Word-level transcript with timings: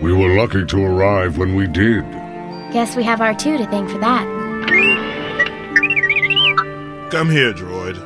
We 0.00 0.14
were 0.14 0.34
lucky 0.34 0.64
to 0.64 0.82
arrive 0.82 1.36
when 1.36 1.54
we 1.54 1.66
did. 1.66 2.10
Guess 2.72 2.96
we 2.96 3.02
have 3.02 3.18
R2 3.18 3.58
to 3.58 3.66
thank 3.66 3.90
for 3.90 3.98
that. 3.98 4.24
Come 7.10 7.28
here, 7.28 7.52
droid. 7.52 7.98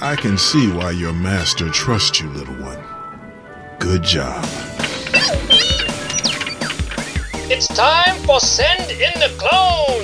I 0.00 0.16
can 0.16 0.38
see 0.38 0.72
why 0.72 0.92
your 0.92 1.12
master 1.12 1.68
trusts 1.68 2.20
you, 2.20 2.30
little 2.30 2.54
one. 2.54 2.82
Good 3.80 4.02
job. 4.02 4.42
It's 7.50 7.68
time 7.68 8.16
for 8.24 8.40
Send 8.40 8.90
in 8.90 9.12
the 9.20 9.30
Clones! 9.36 10.03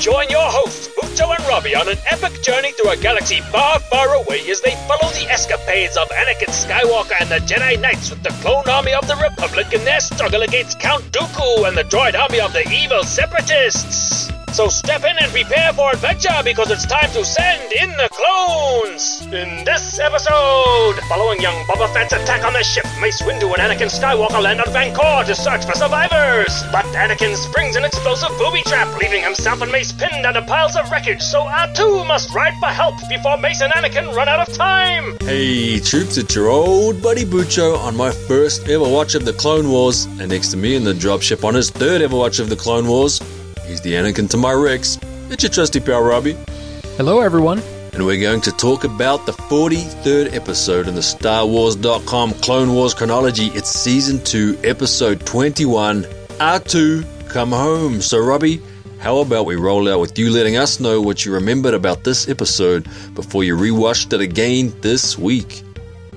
Join 0.00 0.30
your 0.30 0.48
hosts, 0.50 0.88
Bucho 0.96 1.36
and 1.36 1.46
Robbie, 1.46 1.74
on 1.74 1.86
an 1.86 1.98
epic 2.10 2.42
journey 2.42 2.72
through 2.72 2.88
a 2.88 2.96
galaxy 2.96 3.42
far, 3.52 3.78
far 3.80 4.14
away 4.14 4.40
as 4.48 4.62
they 4.62 4.74
follow 4.88 5.12
the 5.12 5.26
escapades 5.28 5.94
of 5.98 6.08
Anakin 6.08 6.48
Skywalker 6.48 7.20
and 7.20 7.28
the 7.28 7.36
Jedi 7.40 7.78
Knights 7.78 8.08
with 8.08 8.22
the 8.22 8.30
clone 8.40 8.66
army 8.66 8.94
of 8.94 9.06
the 9.06 9.16
Republic 9.16 9.74
in 9.74 9.84
their 9.84 10.00
struggle 10.00 10.40
against 10.40 10.80
Count 10.80 11.04
Dooku 11.12 11.68
and 11.68 11.76
the 11.76 11.84
droid 11.84 12.18
army 12.18 12.40
of 12.40 12.54
the 12.54 12.66
evil 12.72 13.04
Separatists! 13.04 14.39
So 14.52 14.68
step 14.68 15.04
in 15.04 15.16
and 15.16 15.30
prepare 15.30 15.72
for 15.72 15.92
adventure 15.92 16.42
because 16.42 16.70
it's 16.72 16.84
time 16.84 17.08
to 17.12 17.24
send 17.24 17.72
in 17.72 17.88
the 17.90 18.08
clones! 18.10 19.22
In 19.26 19.64
this 19.64 20.00
episode, 20.00 20.98
following 21.08 21.40
young 21.40 21.54
Boba 21.66 21.90
Fett's 21.94 22.12
attack 22.12 22.44
on 22.44 22.52
the 22.52 22.64
ship, 22.64 22.84
Mace 23.00 23.22
Windu 23.22 23.54
and 23.54 23.62
Anakin 23.62 23.88
Skywalker 23.88 24.42
land 24.42 24.60
on 24.60 24.66
Vanqor 24.74 25.24
to 25.26 25.36
search 25.36 25.64
for 25.64 25.74
survivors. 25.74 26.64
But 26.72 26.84
Anakin 26.86 27.36
springs 27.36 27.76
an 27.76 27.84
explosive 27.84 28.36
booby 28.38 28.62
trap, 28.62 29.00
leaving 29.00 29.22
himself 29.22 29.62
and 29.62 29.70
Mace 29.70 29.92
pinned 29.92 30.26
under 30.26 30.42
piles 30.42 30.74
of 30.74 30.90
wreckage, 30.90 31.22
so 31.22 31.44
R2 31.44 32.06
must 32.08 32.34
ride 32.34 32.54
for 32.58 32.70
help 32.70 32.96
before 33.08 33.38
Mace 33.38 33.60
and 33.60 33.72
Anakin 33.72 34.12
run 34.14 34.28
out 34.28 34.46
of 34.46 34.52
time! 34.52 35.16
Hey 35.20 35.78
troops, 35.78 36.18
it's 36.18 36.34
your 36.34 36.48
old 36.48 37.00
buddy 37.00 37.24
Bucho 37.24 37.78
on 37.78 37.96
my 37.96 38.10
first 38.10 38.68
ever 38.68 38.88
watch 38.88 39.14
of 39.14 39.24
the 39.24 39.32
Clone 39.32 39.70
Wars, 39.70 40.06
and 40.06 40.28
next 40.28 40.50
to 40.50 40.56
me 40.56 40.74
in 40.74 40.82
the 40.82 40.92
dropship 40.92 41.44
on 41.44 41.54
his 41.54 41.70
third 41.70 42.02
ever 42.02 42.16
watch 42.16 42.40
of 42.40 42.48
the 42.48 42.56
Clone 42.56 42.88
Wars, 42.88 43.20
he's 43.70 43.80
the 43.80 43.92
Anakin 43.92 44.28
to 44.30 44.36
my 44.36 44.52
Rex. 44.52 44.98
It's 45.30 45.42
your 45.44 45.50
trusty 45.50 45.78
pal 45.80 46.02
Robbie, 46.02 46.36
Hello, 46.96 47.20
everyone. 47.20 47.62
and 47.92 48.04
we're 48.04 48.20
going 48.20 48.40
to 48.42 48.50
talk 48.52 48.82
about 48.84 49.26
the 49.26 49.32
43rd 49.32 50.34
episode 50.34 50.88
in 50.88 50.94
the 50.96 51.00
StarWars.com 51.00 52.32
Clone 52.34 52.74
Wars 52.74 52.94
chronology. 52.94 53.46
It's 53.48 53.70
season 53.70 54.22
2, 54.24 54.58
episode 54.64 55.24
21, 55.24 56.02
R2 56.02 57.28
Come 57.30 57.50
Home. 57.52 58.00
So, 58.00 58.18
Robbie, 58.18 58.60
how 58.98 59.18
about 59.18 59.46
we 59.46 59.54
roll 59.54 59.88
out 59.88 60.00
with 60.00 60.18
you 60.18 60.30
letting 60.30 60.56
us 60.56 60.80
know 60.80 61.00
what 61.00 61.24
you 61.24 61.32
remembered 61.32 61.74
about 61.74 62.02
this 62.02 62.28
episode 62.28 62.88
before 63.14 63.44
you 63.44 63.56
rewatched 63.56 64.12
it 64.12 64.20
again 64.20 64.74
this 64.80 65.16
week? 65.16 65.62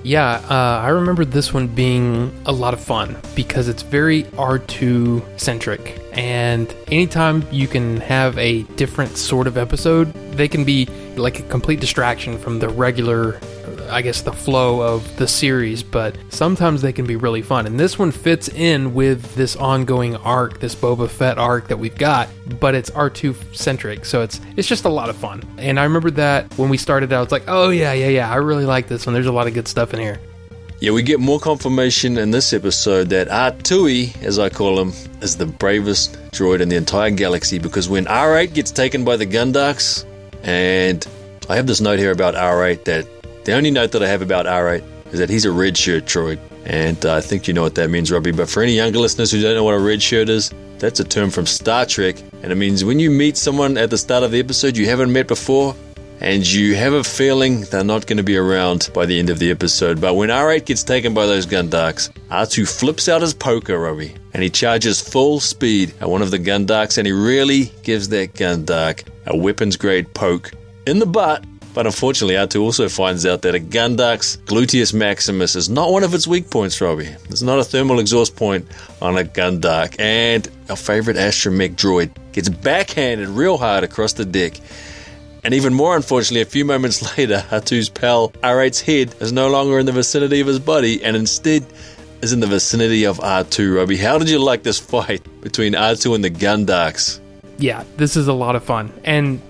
Yeah, 0.04 0.34
uh, 0.50 0.82
I 0.84 0.88
remember 0.88 1.24
this 1.24 1.54
one 1.54 1.66
being 1.66 2.30
a 2.44 2.52
lot 2.52 2.74
of 2.74 2.80
fun 2.80 3.16
because 3.34 3.68
it's 3.68 3.80
very 3.82 4.24
R2 4.24 5.40
centric. 5.40 5.98
And 6.12 6.72
anytime 6.88 7.42
you 7.50 7.66
can 7.66 7.96
have 8.02 8.36
a 8.36 8.64
different 8.76 9.16
sort 9.16 9.46
of 9.46 9.56
episode, 9.56 10.12
they 10.32 10.46
can 10.46 10.62
be 10.62 10.86
like 11.16 11.40
a 11.40 11.42
complete 11.44 11.80
distraction 11.80 12.36
from 12.38 12.58
the 12.58 12.68
regular, 12.68 13.40
I 13.90 14.02
guess, 14.02 14.22
the 14.22 14.32
flow 14.32 14.80
of 14.80 15.16
the 15.16 15.26
series. 15.26 15.82
But 15.82 16.16
sometimes 16.28 16.82
they 16.82 16.92
can 16.92 17.06
be 17.06 17.16
really 17.16 17.42
fun. 17.42 17.66
And 17.66 17.78
this 17.78 17.98
one 17.98 18.10
fits 18.10 18.48
in 18.48 18.94
with 18.94 19.34
this 19.34 19.56
ongoing 19.56 20.16
arc, 20.16 20.60
this 20.60 20.74
Boba 20.74 21.08
Fett 21.08 21.38
arc 21.38 21.68
that 21.68 21.78
we've 21.78 21.96
got, 21.96 22.28
but 22.60 22.74
it's 22.74 22.90
R2 22.90 23.54
centric. 23.54 24.04
So 24.04 24.22
it's 24.22 24.40
it's 24.56 24.68
just 24.68 24.84
a 24.84 24.88
lot 24.88 25.08
of 25.08 25.16
fun. 25.16 25.42
And 25.58 25.78
I 25.78 25.84
remember 25.84 26.10
that 26.12 26.52
when 26.58 26.68
we 26.68 26.76
started 26.76 27.12
out, 27.12 27.22
it's 27.22 27.32
like, 27.32 27.44
oh, 27.48 27.70
yeah, 27.70 27.92
yeah, 27.92 28.08
yeah, 28.08 28.30
I 28.30 28.36
really 28.36 28.66
like 28.66 28.88
this 28.88 29.06
one. 29.06 29.14
There's 29.14 29.26
a 29.26 29.32
lot 29.32 29.46
of 29.46 29.54
good 29.54 29.68
stuff 29.68 29.94
in 29.94 30.00
here. 30.00 30.20
Yeah, 30.80 30.90
we 30.90 31.02
get 31.02 31.20
more 31.20 31.38
confirmation 31.38 32.18
in 32.18 32.30
this 32.30 32.52
episode 32.52 33.08
that 33.08 33.28
R2, 33.28 34.22
as 34.22 34.38
I 34.38 34.50
call 34.50 34.78
him, 34.78 34.92
is 35.22 35.36
the 35.36 35.46
bravest 35.46 36.18
droid 36.32 36.60
in 36.60 36.68
the 36.68 36.76
entire 36.76 37.10
galaxy 37.10 37.58
because 37.58 37.88
when 37.88 38.04
R8 38.04 38.52
gets 38.52 38.70
taken 38.70 39.04
by 39.04 39.16
the 39.16 39.24
Gundarks, 39.24 40.04
and 40.42 41.06
I 41.48 41.56
have 41.56 41.66
this 41.66 41.80
note 41.80 41.98
here 41.98 42.10
about 42.10 42.34
R8 42.34 42.84
that 42.84 43.06
the 43.44 43.52
only 43.52 43.70
note 43.70 43.92
that 43.92 44.02
I 44.02 44.08
have 44.08 44.22
about 44.22 44.46
R8 44.46 44.82
is 45.12 45.18
that 45.18 45.30
he's 45.30 45.44
a 45.44 45.52
red 45.52 45.76
shirt 45.76 46.04
droid. 46.04 46.38
And 46.64 47.04
uh, 47.04 47.14
I 47.14 47.20
think 47.20 47.46
you 47.46 47.54
know 47.54 47.62
what 47.62 47.74
that 47.74 47.90
means, 47.90 48.10
Robbie. 48.10 48.32
But 48.32 48.48
for 48.48 48.62
any 48.62 48.72
younger 48.72 48.98
listeners 48.98 49.30
who 49.30 49.40
don't 49.42 49.54
know 49.54 49.64
what 49.64 49.74
a 49.74 49.78
red 49.78 50.02
shirt 50.02 50.28
is, 50.28 50.52
that's 50.78 50.98
a 51.00 51.04
term 51.04 51.30
from 51.30 51.46
Star 51.46 51.86
Trek. 51.86 52.16
And 52.42 52.50
it 52.50 52.56
means 52.56 52.84
when 52.84 52.98
you 52.98 53.10
meet 53.10 53.36
someone 53.36 53.76
at 53.76 53.90
the 53.90 53.98
start 53.98 54.24
of 54.24 54.30
the 54.30 54.40
episode 54.40 54.76
you 54.76 54.86
haven't 54.86 55.12
met 55.12 55.28
before, 55.28 55.76
and 56.20 56.50
you 56.50 56.74
have 56.74 56.94
a 56.94 57.04
feeling 57.04 57.62
they're 57.62 57.84
not 57.84 58.06
going 58.06 58.16
to 58.16 58.22
be 58.22 58.36
around 58.36 58.88
by 58.94 59.04
the 59.04 59.18
end 59.18 59.28
of 59.28 59.38
the 59.38 59.50
episode. 59.50 60.00
But 60.00 60.14
when 60.14 60.30
R8 60.30 60.64
gets 60.64 60.82
taken 60.82 61.12
by 61.12 61.26
those 61.26 61.46
Gundarks, 61.46 62.10
R2 62.30 62.66
flips 62.78 63.08
out 63.08 63.20
his 63.20 63.34
poker, 63.34 63.78
Robbie, 63.78 64.14
and 64.32 64.42
he 64.42 64.48
charges 64.48 65.00
full 65.00 65.38
speed 65.40 65.92
at 66.00 66.08
one 66.08 66.22
of 66.22 66.30
the 66.30 66.38
Gundarks, 66.38 66.96
and 66.98 67.06
he 67.06 67.12
really 67.12 67.72
gives 67.82 68.08
that 68.08 68.34
Gundark 68.34 69.06
a 69.26 69.36
weapons 69.36 69.76
grade 69.76 70.12
poke 70.14 70.50
in 70.86 70.98
the 70.98 71.06
butt. 71.06 71.44
But 71.74 71.86
unfortunately, 71.86 72.36
R2 72.36 72.62
also 72.62 72.88
finds 72.88 73.26
out 73.26 73.42
that 73.42 73.56
a 73.56 73.58
Gundark's 73.58 74.36
gluteus 74.46 74.94
maximus 74.94 75.56
is 75.56 75.68
not 75.68 75.90
one 75.90 76.04
of 76.04 76.14
its 76.14 76.26
weak 76.26 76.48
points, 76.48 76.80
Robbie. 76.80 77.08
It's 77.28 77.42
not 77.42 77.58
a 77.58 77.64
thermal 77.64 77.98
exhaust 77.98 78.36
point 78.36 78.66
on 79.02 79.18
a 79.18 79.24
Gundark. 79.24 79.96
And 79.98 80.48
our 80.70 80.76
favorite 80.76 81.16
astromech 81.16 81.74
droid 81.74 82.12
gets 82.32 82.48
backhanded 82.48 83.28
real 83.28 83.58
hard 83.58 83.82
across 83.82 84.12
the 84.12 84.24
deck. 84.24 84.54
And 85.42 85.52
even 85.52 85.74
more 85.74 85.96
unfortunately, 85.96 86.42
a 86.42 86.46
few 86.46 86.64
moments 86.64 87.02
later, 87.18 87.44
R2's 87.50 87.88
pal 87.88 88.30
R8's 88.30 88.80
head 88.80 89.14
is 89.20 89.32
no 89.32 89.50
longer 89.50 89.78
in 89.80 89.86
the 89.86 89.92
vicinity 89.92 90.40
of 90.40 90.46
his 90.46 90.60
body 90.60 91.02
and 91.02 91.16
instead 91.16 91.66
is 92.22 92.32
in 92.32 92.38
the 92.38 92.46
vicinity 92.46 93.04
of 93.04 93.18
R2. 93.18 93.76
Robbie, 93.76 93.96
how 93.96 94.16
did 94.16 94.30
you 94.30 94.38
like 94.38 94.62
this 94.62 94.78
fight 94.78 95.22
between 95.40 95.72
R2 95.72 96.14
and 96.14 96.24
the 96.24 96.30
Gundarks? 96.30 97.20
yeah, 97.58 97.84
this 97.96 98.16
is 98.16 98.28
a 98.28 98.32
lot 98.32 98.56
of 98.56 98.64
fun. 98.64 98.92
And 99.04 99.40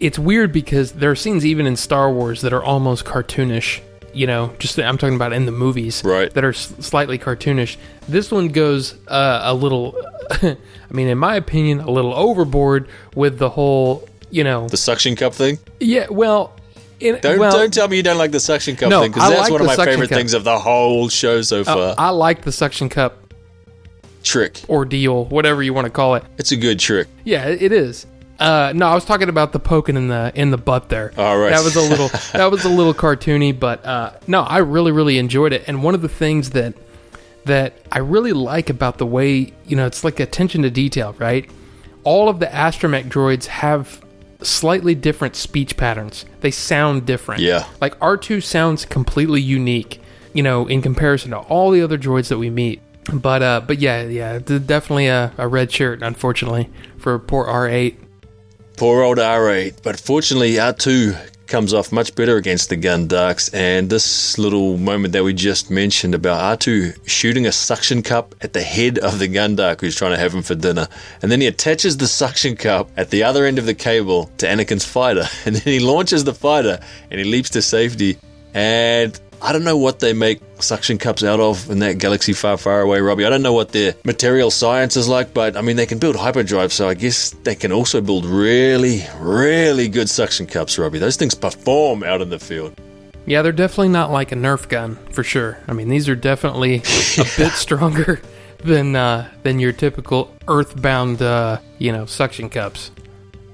it's 0.00 0.18
weird 0.18 0.52
because 0.52 0.92
there 0.92 1.10
are 1.10 1.16
scenes 1.16 1.44
even 1.46 1.66
in 1.66 1.76
Star 1.76 2.12
Wars 2.12 2.40
that 2.42 2.52
are 2.52 2.62
almost 2.62 3.04
cartoonish. 3.04 3.80
You 4.14 4.26
know, 4.26 4.52
just 4.58 4.78
I'm 4.78 4.96
talking 4.98 5.14
about 5.16 5.32
in 5.32 5.44
the 5.46 5.52
movies, 5.52 6.02
Right. 6.04 6.32
That 6.32 6.42
are 6.44 6.50
s- 6.50 6.72
slightly 6.80 7.18
cartoonish. 7.18 7.76
This 8.08 8.30
one 8.32 8.48
goes 8.48 8.94
uh, 9.06 9.40
a 9.44 9.54
little, 9.54 9.94
I 10.42 10.56
mean, 10.90 11.08
in 11.08 11.18
my 11.18 11.36
opinion, 11.36 11.80
a 11.80 11.90
little 11.90 12.14
overboard 12.14 12.88
with 13.14 13.38
the 13.38 13.50
whole, 13.50 14.08
you 14.30 14.42
know, 14.44 14.66
The 14.68 14.76
suction 14.78 15.14
cup 15.14 15.34
thing? 15.34 15.58
yeah. 15.78 16.06
Well, 16.10 16.54
in, 17.00 17.18
Don't, 17.20 17.38
well, 17.38 17.52
don't 17.52 17.72
tell 17.72 17.86
me 17.86 17.98
you 17.98 18.02
don't 18.02 18.18
like 18.18 18.32
the 18.32 18.40
suction 18.40 18.74
cup 18.74 18.88
No, 18.90 19.02
thing 19.02 19.12
because 19.12 19.28
that's 19.28 19.42
like 19.42 19.52
one 19.52 19.60
of 19.60 19.66
my 19.68 19.76
favorite 19.76 20.08
cup. 20.08 20.18
things 20.18 20.34
of 20.34 20.42
the 20.42 20.58
whole 20.58 21.08
show 21.10 21.42
so 21.42 21.60
uh, 21.60 21.64
far. 21.64 21.94
I 21.98 22.08
like 22.10 22.42
the 22.42 22.50
suction 22.50 22.88
cup 22.88 23.32
trick. 24.24 24.62
ordeal, 24.68 25.26
whatever 25.26 25.62
you 25.62 25.72
want 25.74 25.84
to 25.84 25.90
call 25.92 26.14
it. 26.16 26.24
It's 26.38 26.50
a 26.50 26.56
good 26.56 26.80
trick. 26.80 27.06
Yeah, 27.24 27.46
it 27.46 27.70
is. 27.72 28.06
Uh, 28.38 28.72
no, 28.74 28.86
I 28.86 28.94
was 28.94 29.04
talking 29.04 29.28
about 29.28 29.52
the 29.52 29.58
poking 29.58 29.96
in 29.96 30.08
the 30.08 30.30
in 30.34 30.50
the 30.50 30.58
butt 30.58 30.88
there. 30.88 31.12
All 31.16 31.38
right. 31.38 31.50
that 31.50 31.64
was 31.64 31.74
a 31.76 31.80
little 31.80 32.08
that 32.32 32.50
was 32.50 32.64
a 32.64 32.68
little 32.68 32.94
cartoony, 32.94 33.58
but 33.58 33.84
uh, 33.84 34.12
no, 34.26 34.42
I 34.42 34.58
really 34.58 34.92
really 34.92 35.18
enjoyed 35.18 35.52
it. 35.52 35.64
And 35.66 35.82
one 35.82 35.94
of 35.94 36.02
the 36.02 36.08
things 36.08 36.50
that 36.50 36.74
that 37.46 37.74
I 37.90 37.98
really 37.98 38.32
like 38.32 38.70
about 38.70 38.98
the 38.98 39.06
way 39.06 39.52
you 39.66 39.76
know 39.76 39.86
it's 39.86 40.04
like 40.04 40.20
attention 40.20 40.62
to 40.62 40.70
detail, 40.70 41.14
right? 41.18 41.50
All 42.04 42.28
of 42.28 42.38
the 42.38 42.46
astromech 42.46 43.08
droids 43.08 43.46
have 43.46 44.00
slightly 44.40 44.94
different 44.94 45.34
speech 45.34 45.76
patterns. 45.76 46.24
They 46.40 46.52
sound 46.52 47.06
different. 47.06 47.40
Yeah. 47.42 47.66
like 47.80 47.96
R 48.00 48.16
two 48.16 48.40
sounds 48.40 48.84
completely 48.84 49.40
unique, 49.40 50.00
you 50.32 50.44
know, 50.44 50.66
in 50.68 50.80
comparison 50.80 51.32
to 51.32 51.38
all 51.38 51.70
the 51.72 51.82
other 51.82 51.98
droids 51.98 52.28
that 52.28 52.38
we 52.38 52.50
meet. 52.50 52.80
But 53.12 53.42
uh, 53.42 53.62
but 53.66 53.78
yeah, 53.78 54.02
yeah, 54.04 54.38
definitely 54.38 55.08
a, 55.08 55.32
a 55.38 55.48
red 55.48 55.72
shirt, 55.72 56.02
unfortunately, 56.02 56.70
for 56.98 57.18
poor 57.18 57.46
R 57.46 57.68
eight. 57.68 57.98
Poor 58.78 59.02
old 59.02 59.18
R8. 59.18 59.82
But 59.82 59.98
fortunately, 59.98 60.52
R2 60.52 61.48
comes 61.48 61.74
off 61.74 61.90
much 61.90 62.14
better 62.14 62.36
against 62.36 62.68
the 62.68 62.76
Gundarks. 62.76 63.52
And 63.52 63.90
this 63.90 64.38
little 64.38 64.78
moment 64.78 65.14
that 65.14 65.24
we 65.24 65.34
just 65.34 65.68
mentioned 65.68 66.14
about 66.14 66.60
R2 66.60 67.08
shooting 67.08 67.44
a 67.44 67.50
suction 67.50 68.04
cup 68.04 68.36
at 68.40 68.52
the 68.52 68.62
head 68.62 69.00
of 69.00 69.18
the 69.18 69.26
Gundark 69.26 69.80
who's 69.80 69.96
trying 69.96 70.12
to 70.12 70.16
have 70.16 70.32
him 70.32 70.42
for 70.42 70.54
dinner. 70.54 70.86
And 71.22 71.32
then 71.32 71.40
he 71.40 71.48
attaches 71.48 71.96
the 71.96 72.06
suction 72.06 72.54
cup 72.54 72.88
at 72.96 73.10
the 73.10 73.24
other 73.24 73.46
end 73.46 73.58
of 73.58 73.66
the 73.66 73.74
cable 73.74 74.30
to 74.38 74.46
Anakin's 74.46 74.84
fighter. 74.84 75.26
And 75.44 75.56
then 75.56 75.72
he 75.72 75.80
launches 75.80 76.22
the 76.22 76.34
fighter 76.34 76.78
and 77.10 77.18
he 77.18 77.24
leaps 77.24 77.50
to 77.50 77.62
safety. 77.62 78.16
And 78.54 79.18
I 79.40 79.52
don't 79.52 79.64
know 79.64 79.76
what 79.76 80.00
they 80.00 80.12
make 80.12 80.40
suction 80.58 80.98
cups 80.98 81.22
out 81.22 81.40
of 81.40 81.70
in 81.70 81.78
that 81.78 81.98
galaxy 81.98 82.32
far, 82.32 82.56
far 82.56 82.80
away, 82.80 83.00
Robbie. 83.00 83.24
I 83.24 83.30
don't 83.30 83.42
know 83.42 83.52
what 83.52 83.70
their 83.70 83.94
material 84.04 84.50
science 84.50 84.96
is 84.96 85.08
like, 85.08 85.32
but 85.32 85.56
I 85.56 85.60
mean, 85.60 85.76
they 85.76 85.86
can 85.86 85.98
build 85.98 86.16
hyperdrive, 86.16 86.72
so 86.72 86.88
I 86.88 86.94
guess 86.94 87.30
they 87.44 87.54
can 87.54 87.70
also 87.70 88.00
build 88.00 88.26
really, 88.26 89.04
really 89.20 89.88
good 89.88 90.08
suction 90.08 90.46
cups, 90.46 90.78
Robbie. 90.78 90.98
Those 90.98 91.16
things 91.16 91.34
perform 91.34 92.02
out 92.02 92.20
in 92.20 92.30
the 92.30 92.38
field. 92.38 92.74
Yeah, 93.26 93.42
they're 93.42 93.52
definitely 93.52 93.90
not 93.90 94.10
like 94.10 94.32
a 94.32 94.36
Nerf 94.36 94.68
gun 94.68 94.96
for 95.12 95.22
sure. 95.22 95.58
I 95.68 95.72
mean, 95.72 95.88
these 95.88 96.08
are 96.08 96.16
definitely 96.16 96.76
a 97.18 97.26
bit 97.36 97.52
stronger 97.52 98.20
than 98.64 98.96
uh, 98.96 99.30
than 99.42 99.58
your 99.58 99.72
typical 99.72 100.34
Earthbound, 100.48 101.22
uh, 101.22 101.58
you 101.78 101.92
know, 101.92 102.06
suction 102.06 102.48
cups. 102.48 102.90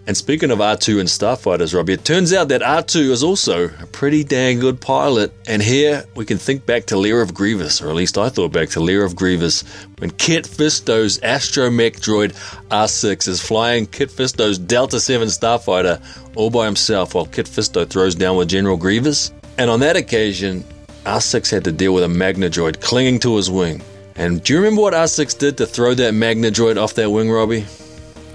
And 0.07 0.15
speaking 0.15 0.51
of 0.51 0.59
R2 0.59 1.01
and 1.01 1.09
starfighters, 1.09 1.75
Robbie, 1.75 1.95
it 1.95 2.05
turns 2.05 2.35
out 2.35 2.49
that 2.49 2.61
R2 2.61 3.11
is 3.11 3.23
also 3.23 3.71
a 3.81 3.87
pretty 3.87 4.23
dang 4.23 4.61
good 4.61 4.79
pilot. 4.79 5.33
And 5.47 5.63
here 5.63 6.05
we 6.15 6.27
can 6.27 6.37
think 6.37 6.67
back 6.67 6.85
to 6.87 6.99
Lair 6.99 7.23
of 7.23 7.33
Grievous, 7.33 7.81
or 7.81 7.89
at 7.89 7.95
least 7.95 8.19
I 8.19 8.29
thought 8.29 8.53
back 8.53 8.69
to 8.71 8.81
Lair 8.81 9.03
of 9.03 9.17
Grievous, 9.17 9.63
when 9.99 10.11
Kit 10.11 10.45
Fisto's 10.45 11.19
astromech 11.21 12.01
droid 12.01 12.33
R6 12.69 13.29
is 13.29 13.41
flying 13.41 13.87
Kit 13.87 14.11
Fisto's 14.11 14.59
Delta 14.59 15.01
7 15.01 15.29
starfighter 15.29 16.03
all 16.37 16.51
by 16.51 16.67
himself 16.67 17.15
while 17.15 17.25
Kit 17.25 17.47
Fisto 17.47 17.89
throws 17.89 18.15
down 18.15 18.37
with 18.37 18.49
General 18.49 18.77
Grievous. 18.77 19.33
And 19.57 19.71
on 19.71 19.81
that 19.81 19.97
occasion, 19.97 20.65
R6 21.05 21.51
had 21.51 21.65
to 21.65 21.73
deal 21.73 21.95
with 21.95 22.05
a 22.05 22.09
Magna 22.09 22.51
droid 22.51 22.83
clinging 22.83 23.21
to 23.21 23.37
his 23.37 23.51
wing. 23.51 23.81
And 24.17 24.43
do 24.43 24.53
you 24.53 24.59
remember 24.59 24.83
what 24.83 24.93
R6 24.93 25.39
did 25.39 25.57
to 25.59 25.67
throw 25.67 25.95
that 25.95 26.13
Magna 26.13 26.49
droid 26.49 26.77
off 26.77 26.93
that 26.95 27.11
wing, 27.11 27.31
Robbie? 27.31 27.65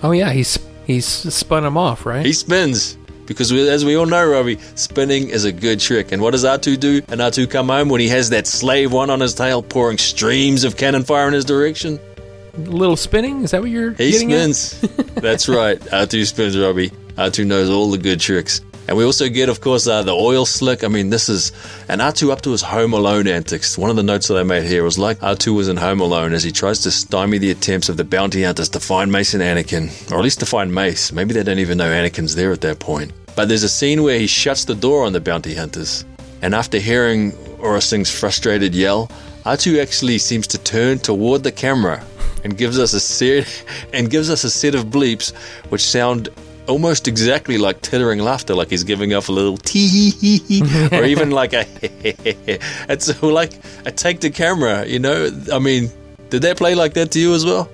Oh 0.02 0.12
yeah, 0.12 0.32
he's 0.32 0.58
he's 0.94 1.06
spun 1.06 1.64
him 1.66 1.78
off, 1.78 2.06
right? 2.06 2.26
He 2.26 2.34
spins. 2.34 2.98
Because 3.28 3.54
we, 3.54 3.70
as 3.70 3.86
we 3.86 3.96
all 3.96 4.08
know, 4.08 4.28
Robbie, 4.28 4.58
spinning 4.74 5.30
is 5.30 5.46
a 5.46 5.52
good 5.52 5.80
trick. 5.80 6.12
And 6.12 6.20
what 6.20 6.32
does 6.32 6.44
R2 6.44 6.80
do? 6.80 7.02
And 7.10 7.22
R2 7.22 7.48
come 7.52 7.68
home 7.70 7.88
when 7.90 8.02
he 8.02 8.08
has 8.10 8.32
that 8.32 8.48
slave 8.48 8.92
one 8.92 9.12
on 9.12 9.20
his 9.20 9.36
tail 9.36 9.62
pouring 9.62 10.00
streams 10.00 10.64
of 10.64 10.78
cannon 10.78 11.04
fire 11.04 11.28
in 11.28 11.34
his 11.36 11.46
direction? 11.46 12.00
A 12.56 12.60
little 12.62 12.98
spinning? 12.98 13.44
Is 13.44 13.52
that 13.52 13.62
what 13.62 13.70
you're 13.70 13.92
He 13.92 14.10
getting 14.12 14.34
at? 14.34 14.56
spins. 14.56 14.80
That's 15.14 15.48
right. 15.48 15.80
R2 15.80 16.26
spins, 16.26 16.58
Robbie. 16.58 16.90
R2 17.18 17.46
knows 17.46 17.70
all 17.70 17.92
the 17.92 18.00
good 18.00 18.20
tricks. 18.20 18.62
And 18.90 18.98
we 18.98 19.04
also 19.04 19.30
get, 19.30 19.50
of 19.50 19.62
course, 19.62 19.86
uh, 19.86 20.02
the 20.02 20.16
oil 20.16 20.48
slick. 20.48 20.84
I 20.84 20.88
mean, 20.88 21.12
this 21.12 21.30
is 21.30 21.52
an 21.90 22.00
R2 22.00 22.32
up 22.32 22.42
to 22.42 22.50
his 22.50 22.64
Home 22.64 22.92
Alone 22.92 23.28
antics. 23.28 23.78
One 23.78 23.92
of 23.92 23.96
the 23.96 24.02
notes 24.02 24.30
that 24.30 24.38
I 24.38 24.42
made 24.42 24.64
here 24.64 24.84
was 24.84 24.98
like 24.98 25.20
R2 25.20 25.54
was 25.54 25.68
in 25.68 25.78
Home 25.78 26.00
Alone 26.00 26.34
as 26.34 26.42
he 26.42 26.52
tries 26.52 26.80
to 26.80 26.90
stymie 26.90 27.38
the 27.38 27.52
attempts 27.52 27.88
of 27.90 27.98
the 27.98 28.04
bounty 28.04 28.42
hunters 28.42 28.68
to 28.70 28.80
find 28.80 29.12
Mace 29.12 29.36
and 29.36 29.44
Anakin, 29.44 30.12
or 30.12 30.18
at 30.18 30.24
least 30.24 30.40
to 30.40 30.48
find 30.48 30.74
Mace. 30.74 31.12
Maybe 31.12 31.36
they 31.36 31.44
don't 31.44 31.60
even 31.60 31.78
know 31.78 31.88
Anakin's 31.88 32.34
there 32.34 32.52
at 32.52 32.62
that 32.62 32.80
point. 32.80 33.12
But 33.36 33.48
there's 33.48 33.62
a 33.62 33.70
scene 33.70 34.02
where 34.02 34.18
he 34.18 34.26
shuts 34.26 34.66
the 34.66 34.74
door 34.74 35.06
on 35.06 35.14
the 35.14 35.22
bounty 35.22 35.54
hunters. 35.54 36.04
And 36.42 36.56
after 36.56 36.80
hearing 36.80 37.34
Aurra 37.62 37.84
Sing's 37.84 38.10
frustrated 38.10 38.74
yell, 38.74 39.12
R2 39.44 39.84
actually 39.84 40.18
seems 40.18 40.48
to 40.48 40.58
turn 40.58 40.98
toward 40.98 41.44
the 41.44 41.52
camera 41.52 42.04
and 42.44 42.58
gives 42.58 42.80
us 42.80 42.94
a 42.94 43.00
set 43.00 43.66
and 43.94 44.10
gives 44.10 44.32
us 44.32 44.44
a 44.44 44.50
set 44.50 44.74
of 44.74 44.86
bleeps 44.86 45.32
which 45.70 45.86
sound 45.86 46.30
almost 46.70 47.08
exactly 47.08 47.58
like 47.58 47.82
tittering 47.82 48.22
laughter, 48.22 48.56
like 48.56 48.70
he's 48.70 48.84
giving 48.86 49.14
off 49.14 49.28
a 49.30 49.32
little 49.32 49.58
tee 49.58 50.62
or 50.92 51.04
even 51.04 51.32
like 51.32 51.54
a 51.54 51.66
it's 52.90 53.22
like 53.24 53.54
a 53.86 53.92
take 53.92 54.20
the 54.22 54.30
camera, 54.30 54.86
you 54.86 55.00
know? 55.00 55.30
I 55.52 55.60
mean, 55.60 55.90
did 56.30 56.44
that 56.44 56.58
play 56.58 56.76
like 56.76 56.94
that 56.94 57.12
to 57.12 57.20
you 57.20 57.34
as 57.34 57.46
well? 57.46 57.70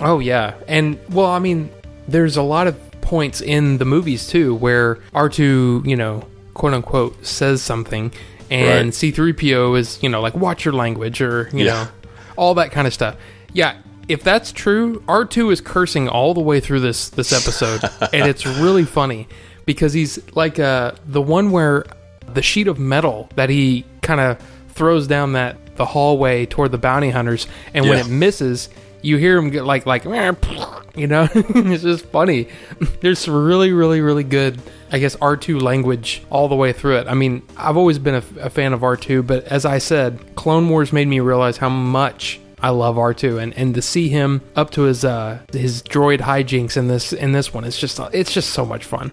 Oh 0.00 0.18
yeah, 0.18 0.54
and 0.68 0.98
well, 1.10 1.26
I 1.30 1.38
mean, 1.38 1.70
there's 2.08 2.36
a 2.36 2.42
lot 2.42 2.66
of 2.66 2.74
points 3.00 3.40
in 3.40 3.78
the 3.78 3.84
movies 3.84 4.26
too 4.26 4.54
where 4.56 4.96
R2, 5.14 5.86
you 5.86 5.96
know, 5.96 6.26
quote 6.54 6.74
unquote, 6.74 7.24
says 7.24 7.62
something, 7.62 8.12
and 8.50 8.86
Right. 8.86 8.92
C3PO 8.92 9.78
is, 9.78 9.98
you 10.02 10.08
know, 10.08 10.20
like 10.20 10.34
watch 10.34 10.64
your 10.64 10.74
language 10.74 11.20
or 11.20 11.48
you 11.52 11.64
Yeah. 11.64 11.72
know, 11.72 11.88
all 12.36 12.54
that 12.54 12.72
kind 12.72 12.86
of 12.86 12.92
stuff. 12.94 13.16
Yeah, 13.52 13.74
if 14.08 14.22
that's 14.22 14.52
true, 14.52 15.00
R2 15.06 15.52
is 15.52 15.60
cursing 15.60 16.08
all 16.08 16.34
the 16.34 16.40
way 16.40 16.60
through 16.60 16.80
this 16.80 17.08
this 17.10 17.32
episode, 17.32 17.82
and 18.12 18.28
it's 18.28 18.46
really 18.46 18.84
funny 18.84 19.28
because 19.66 19.92
he's 19.92 20.18
like 20.34 20.58
uh 20.58 20.92
the 21.06 21.22
one 21.22 21.50
where 21.50 21.84
the 22.32 22.42
sheet 22.42 22.68
of 22.68 22.78
metal 22.78 23.28
that 23.36 23.50
he 23.50 23.84
kind 24.02 24.20
of 24.20 24.38
throws 24.68 25.06
down 25.06 25.32
that 25.32 25.76
the 25.76 25.84
hallway 25.84 26.46
toward 26.46 26.72
the 26.72 26.78
bounty 26.78 27.10
hunters, 27.10 27.46
and 27.72 27.88
when 27.88 27.98
it 27.98 28.08
misses, 28.08 28.68
you 29.02 29.16
hear 29.16 29.36
him 29.36 29.50
get 29.50 29.64
like 29.64 29.86
like 29.86 30.04
you 30.94 31.06
know, 31.06 31.28
it's 31.34 31.82
just 31.82 32.06
funny. 32.06 32.48
There's 33.00 33.18
some 33.18 33.44
really 33.44 33.72
really 33.72 34.00
really 34.00 34.24
good. 34.24 34.60
I 34.92 34.98
guess 35.00 35.16
R2 35.16 35.60
language 35.60 36.22
all 36.30 36.46
the 36.46 36.54
way 36.54 36.72
through 36.72 36.98
it. 36.98 37.08
I 37.08 37.14
mean, 37.14 37.42
I've 37.56 37.76
always 37.76 37.98
been 37.98 38.14
a, 38.14 38.24
a 38.42 38.50
fan 38.50 38.72
of 38.72 38.82
R2, 38.82 39.26
but 39.26 39.44
as 39.46 39.64
I 39.64 39.78
said, 39.78 40.36
Clone 40.36 40.68
Wars 40.68 40.92
made 40.92 41.08
me 41.08 41.18
realize 41.18 41.56
how 41.56 41.68
much 41.68 42.38
I 42.64 42.70
love 42.70 42.96
R2 42.96 43.42
and, 43.42 43.52
and 43.58 43.74
to 43.74 43.82
see 43.82 44.08
him 44.08 44.40
up 44.56 44.70
to 44.70 44.84
his 44.84 45.04
uh 45.04 45.40
his 45.52 45.82
droid 45.82 46.20
hijinks 46.20 46.78
in 46.78 46.88
this 46.88 47.12
in 47.12 47.32
this 47.32 47.52
one 47.52 47.64
it's 47.64 47.78
just 47.78 48.00
it's 48.14 48.32
just 48.32 48.50
so 48.54 48.64
much 48.64 48.86
fun. 48.86 49.12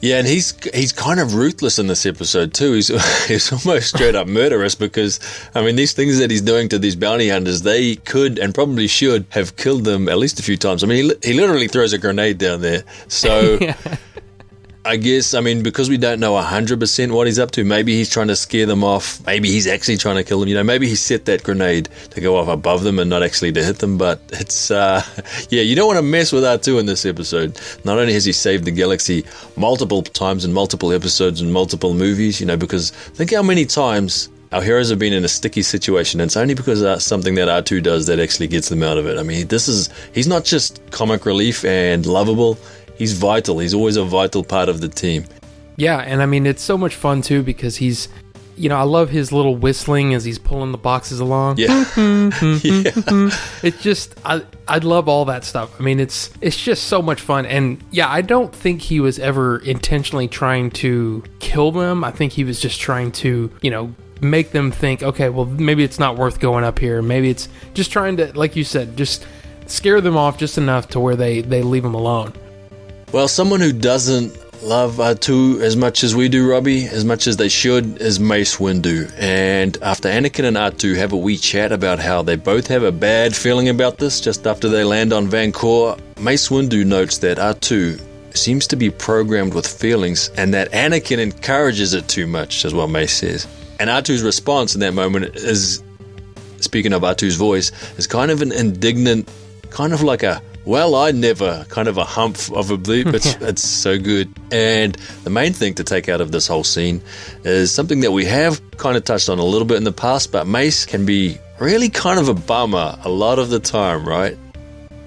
Yeah, 0.00 0.18
and 0.18 0.28
he's 0.28 0.54
he's 0.72 0.92
kind 0.92 1.18
of 1.18 1.34
ruthless 1.34 1.80
in 1.80 1.88
this 1.88 2.06
episode 2.06 2.54
too. 2.54 2.74
He's 2.74 3.26
he's 3.26 3.52
almost 3.52 3.88
straight 3.88 4.14
up 4.14 4.28
murderous 4.28 4.76
because 4.76 5.18
I 5.56 5.62
mean 5.62 5.74
these 5.74 5.92
things 5.94 6.18
that 6.18 6.30
he's 6.30 6.42
doing 6.42 6.68
to 6.68 6.78
these 6.78 6.94
bounty 6.94 7.28
hunters, 7.28 7.62
they 7.62 7.96
could 7.96 8.38
and 8.38 8.54
probably 8.54 8.86
should 8.86 9.26
have 9.30 9.56
killed 9.56 9.82
them 9.82 10.08
at 10.08 10.18
least 10.18 10.38
a 10.38 10.44
few 10.44 10.56
times. 10.56 10.84
I 10.84 10.86
mean, 10.86 11.10
he, 11.22 11.30
he 11.30 11.34
literally 11.34 11.66
throws 11.66 11.92
a 11.92 11.98
grenade 11.98 12.38
down 12.38 12.60
there. 12.60 12.84
So 13.08 13.58
I 14.88 14.96
guess 14.96 15.34
I 15.34 15.42
mean 15.42 15.62
because 15.62 15.90
we 15.90 15.98
don't 15.98 16.18
know 16.18 16.34
hundred 16.38 16.80
percent 16.80 17.12
what 17.12 17.26
he's 17.26 17.38
up 17.38 17.50
to. 17.50 17.62
Maybe 17.62 17.92
he's 17.92 18.08
trying 18.08 18.28
to 18.28 18.36
scare 18.36 18.64
them 18.64 18.82
off. 18.82 19.24
Maybe 19.26 19.50
he's 19.50 19.66
actually 19.66 19.98
trying 19.98 20.16
to 20.16 20.24
kill 20.24 20.40
them. 20.40 20.48
You 20.48 20.54
know, 20.54 20.64
maybe 20.64 20.88
he 20.88 20.94
set 20.94 21.26
that 21.26 21.42
grenade 21.42 21.90
to 22.12 22.22
go 22.22 22.36
off 22.38 22.48
above 22.48 22.84
them 22.84 22.98
and 22.98 23.10
not 23.10 23.22
actually 23.22 23.52
to 23.52 23.62
hit 23.62 23.80
them. 23.80 23.98
But 23.98 24.22
it's 24.32 24.70
uh, 24.70 25.02
yeah, 25.50 25.60
you 25.60 25.76
don't 25.76 25.88
want 25.88 25.98
to 25.98 26.02
mess 26.02 26.32
with 26.32 26.42
R 26.42 26.56
two 26.56 26.78
in 26.78 26.86
this 26.86 27.04
episode. 27.04 27.60
Not 27.84 27.98
only 27.98 28.14
has 28.14 28.24
he 28.24 28.32
saved 28.32 28.64
the 28.64 28.70
galaxy 28.70 29.26
multiple 29.56 30.02
times 30.02 30.46
in 30.46 30.54
multiple 30.54 30.90
episodes 30.90 31.42
and 31.42 31.52
multiple 31.52 31.92
movies, 31.92 32.40
you 32.40 32.46
know, 32.46 32.56
because 32.56 32.90
think 32.90 33.34
how 33.34 33.42
many 33.42 33.66
times. 33.66 34.30
Our 34.50 34.62
heroes 34.62 34.88
have 34.88 34.98
been 34.98 35.12
in 35.12 35.26
a 35.26 35.28
sticky 35.28 35.60
situation, 35.60 36.20
and 36.20 36.28
it's 36.30 36.36
only 36.38 36.54
because 36.54 36.80
of 36.80 37.02
something 37.02 37.34
that 37.34 37.48
R2 37.48 37.82
does 37.82 38.06
that 38.06 38.18
actually 38.18 38.46
gets 38.46 38.70
them 38.70 38.82
out 38.82 38.96
of 38.96 39.06
it. 39.06 39.18
I 39.18 39.22
mean, 39.22 39.46
this 39.48 39.68
is—he's 39.68 40.26
not 40.26 40.46
just 40.46 40.80
comic 40.90 41.26
relief 41.26 41.66
and 41.66 42.06
lovable; 42.06 42.56
he's 42.98 43.14
vital. 43.14 43.58
He's 43.58 43.74
always 43.74 43.96
a 43.96 44.04
vital 44.04 44.44
part 44.44 44.68
of 44.68 44.80
the 44.80 44.88
team. 44.88 45.24
Yeah, 45.76 45.98
and 45.98 46.20
I 46.20 46.26
mean 46.26 46.46
it's 46.46 46.62
so 46.62 46.76
much 46.76 46.94
fun 46.94 47.22
too 47.22 47.42
because 47.42 47.76
he's 47.76 48.08
you 48.58 48.68
know, 48.68 48.76
I 48.76 48.82
love 48.82 49.08
his 49.08 49.32
little 49.32 49.56
whistling 49.56 50.14
as 50.14 50.24
he's 50.24 50.38
pulling 50.38 50.72
the 50.72 50.78
boxes 50.78 51.20
along. 51.20 51.58
Yeah. 51.58 51.68
yeah. 51.96 53.30
It's 53.62 53.80
just 53.80 54.14
I 54.24 54.42
I 54.66 54.78
love 54.78 55.08
all 55.08 55.24
that 55.26 55.44
stuff. 55.44 55.80
I 55.80 55.82
mean, 55.82 56.00
it's 56.00 56.30
it's 56.40 56.56
just 56.56 56.84
so 56.84 57.00
much 57.00 57.20
fun. 57.20 57.46
And 57.46 57.82
yeah, 57.90 58.10
I 58.10 58.20
don't 58.20 58.52
think 58.52 58.82
he 58.82 59.00
was 59.00 59.18
ever 59.18 59.58
intentionally 59.58 60.28
trying 60.28 60.70
to 60.72 61.22
kill 61.38 61.70
them. 61.72 62.04
I 62.04 62.10
think 62.10 62.32
he 62.32 62.44
was 62.44 62.60
just 62.60 62.80
trying 62.80 63.12
to, 63.12 63.50
you 63.62 63.70
know, 63.70 63.94
make 64.20 64.50
them 64.50 64.72
think, 64.72 65.02
okay, 65.02 65.28
well, 65.28 65.46
maybe 65.46 65.84
it's 65.84 66.00
not 66.00 66.16
worth 66.16 66.40
going 66.40 66.64
up 66.64 66.78
here. 66.80 67.00
Maybe 67.00 67.30
it's 67.30 67.48
just 67.74 67.92
trying 67.92 68.16
to 68.16 68.36
like 68.36 68.56
you 68.56 68.64
said, 68.64 68.96
just 68.96 69.26
scare 69.66 70.00
them 70.00 70.16
off 70.16 70.36
just 70.36 70.58
enough 70.58 70.88
to 70.88 71.00
where 71.00 71.16
they 71.16 71.42
they 71.42 71.62
leave 71.62 71.84
him 71.84 71.94
alone. 71.94 72.32
Well, 73.10 73.26
someone 73.26 73.60
who 73.60 73.72
doesn't 73.72 74.36
love 74.62 74.96
R2 74.96 75.62
as 75.62 75.76
much 75.76 76.04
as 76.04 76.14
we 76.14 76.28
do, 76.28 76.46
Robbie, 76.46 76.84
as 76.84 77.06
much 77.06 77.26
as 77.26 77.38
they 77.38 77.48
should, 77.48 78.02
is 78.02 78.20
Mace 78.20 78.56
Windu. 78.56 79.10
And 79.16 79.78
after 79.80 80.10
Anakin 80.10 80.44
and 80.44 80.58
R2 80.58 80.94
have 80.96 81.12
a 81.12 81.16
wee 81.16 81.38
chat 81.38 81.72
about 81.72 82.00
how 82.00 82.20
they 82.20 82.36
both 82.36 82.66
have 82.66 82.82
a 82.82 82.92
bad 82.92 83.34
feeling 83.34 83.70
about 83.70 83.96
this 83.96 84.20
just 84.20 84.46
after 84.46 84.68
they 84.68 84.84
land 84.84 85.14
on 85.14 85.26
Vancouver, 85.26 85.96
Mace 86.20 86.50
Windu 86.50 86.84
notes 86.84 87.16
that 87.18 87.38
R2 87.38 87.98
seems 88.36 88.66
to 88.66 88.76
be 88.76 88.90
programmed 88.90 89.54
with 89.54 89.66
feelings 89.66 90.28
and 90.36 90.52
that 90.52 90.70
Anakin 90.72 91.18
encourages 91.18 91.94
it 91.94 92.08
too 92.08 92.26
much, 92.26 92.66
is 92.66 92.74
what 92.74 92.90
Mace 92.90 93.16
says. 93.16 93.46
And 93.80 93.88
R2's 93.88 94.22
response 94.22 94.74
in 94.74 94.80
that 94.82 94.92
moment 94.92 95.34
is, 95.34 95.82
speaking 96.60 96.92
of 96.92 97.00
R2's 97.00 97.36
voice, 97.36 97.72
is 97.96 98.06
kind 98.06 98.30
of 98.30 98.42
an 98.42 98.52
indignant, 98.52 99.30
kind 99.70 99.94
of 99.94 100.02
like 100.02 100.22
a 100.22 100.42
well, 100.68 100.94
I 100.94 101.12
never 101.12 101.64
kind 101.70 101.88
of 101.88 101.96
a 101.96 102.04
humph 102.04 102.52
of 102.52 102.70
a 102.70 102.76
bleep. 102.76 103.14
It's, 103.14 103.34
it's 103.40 103.66
so 103.66 103.98
good. 103.98 104.30
And 104.52 104.92
the 105.24 105.30
main 105.30 105.54
thing 105.54 105.72
to 105.76 105.84
take 105.84 106.10
out 106.10 106.20
of 106.20 106.30
this 106.30 106.46
whole 106.46 106.62
scene 106.62 107.00
is 107.42 107.72
something 107.72 108.00
that 108.00 108.12
we 108.12 108.26
have 108.26 108.60
kind 108.76 108.94
of 108.94 109.02
touched 109.04 109.30
on 109.30 109.38
a 109.38 109.44
little 109.44 109.66
bit 109.66 109.78
in 109.78 109.84
the 109.84 109.92
past, 109.92 110.30
but 110.30 110.46
Mace 110.46 110.84
can 110.84 111.06
be 111.06 111.38
really 111.58 111.88
kind 111.88 112.20
of 112.20 112.28
a 112.28 112.34
bummer 112.34 112.98
a 113.02 113.08
lot 113.08 113.38
of 113.38 113.48
the 113.48 113.58
time, 113.58 114.06
right? 114.06 114.36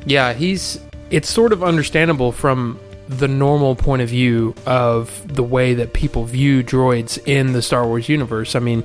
Yeah, 0.08 0.34
he's. 0.34 0.80
It's 1.12 1.30
sort 1.30 1.54
of 1.54 1.64
understandable 1.64 2.32
from 2.32 2.80
the 3.08 3.28
normal 3.28 3.76
point 3.76 4.02
of 4.02 4.10
view 4.10 4.56
of 4.66 5.22
the 5.32 5.44
way 5.44 5.76
that 5.76 5.94
people 5.94 6.24
view 6.24 6.64
droids 6.64 7.20
in 7.28 7.54
the 7.54 7.62
Star 7.62 7.86
Wars 7.86 8.10
universe. 8.10 8.56
I 8.56 8.60
mean, 8.60 8.84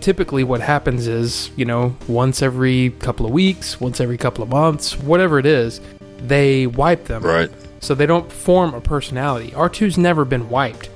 typically 0.00 0.44
what 0.44 0.60
happens 0.60 1.06
is, 1.06 1.50
you 1.56 1.64
know, 1.64 1.96
once 2.06 2.42
every 2.42 2.90
couple 3.00 3.26
of 3.26 3.32
weeks, 3.32 3.80
once 3.80 4.00
every 4.00 4.18
couple 4.18 4.42
of 4.42 4.50
months, 4.50 4.98
whatever 4.98 5.38
it 5.38 5.46
is, 5.46 5.80
they 6.18 6.66
wipe 6.66 7.04
them. 7.06 7.22
Right. 7.22 7.50
So 7.80 7.94
they 7.94 8.06
don't 8.06 8.30
form 8.30 8.74
a 8.74 8.80
personality. 8.80 9.50
R2's 9.52 9.96
never 9.98 10.24
been 10.24 10.48
wiped. 10.48 10.90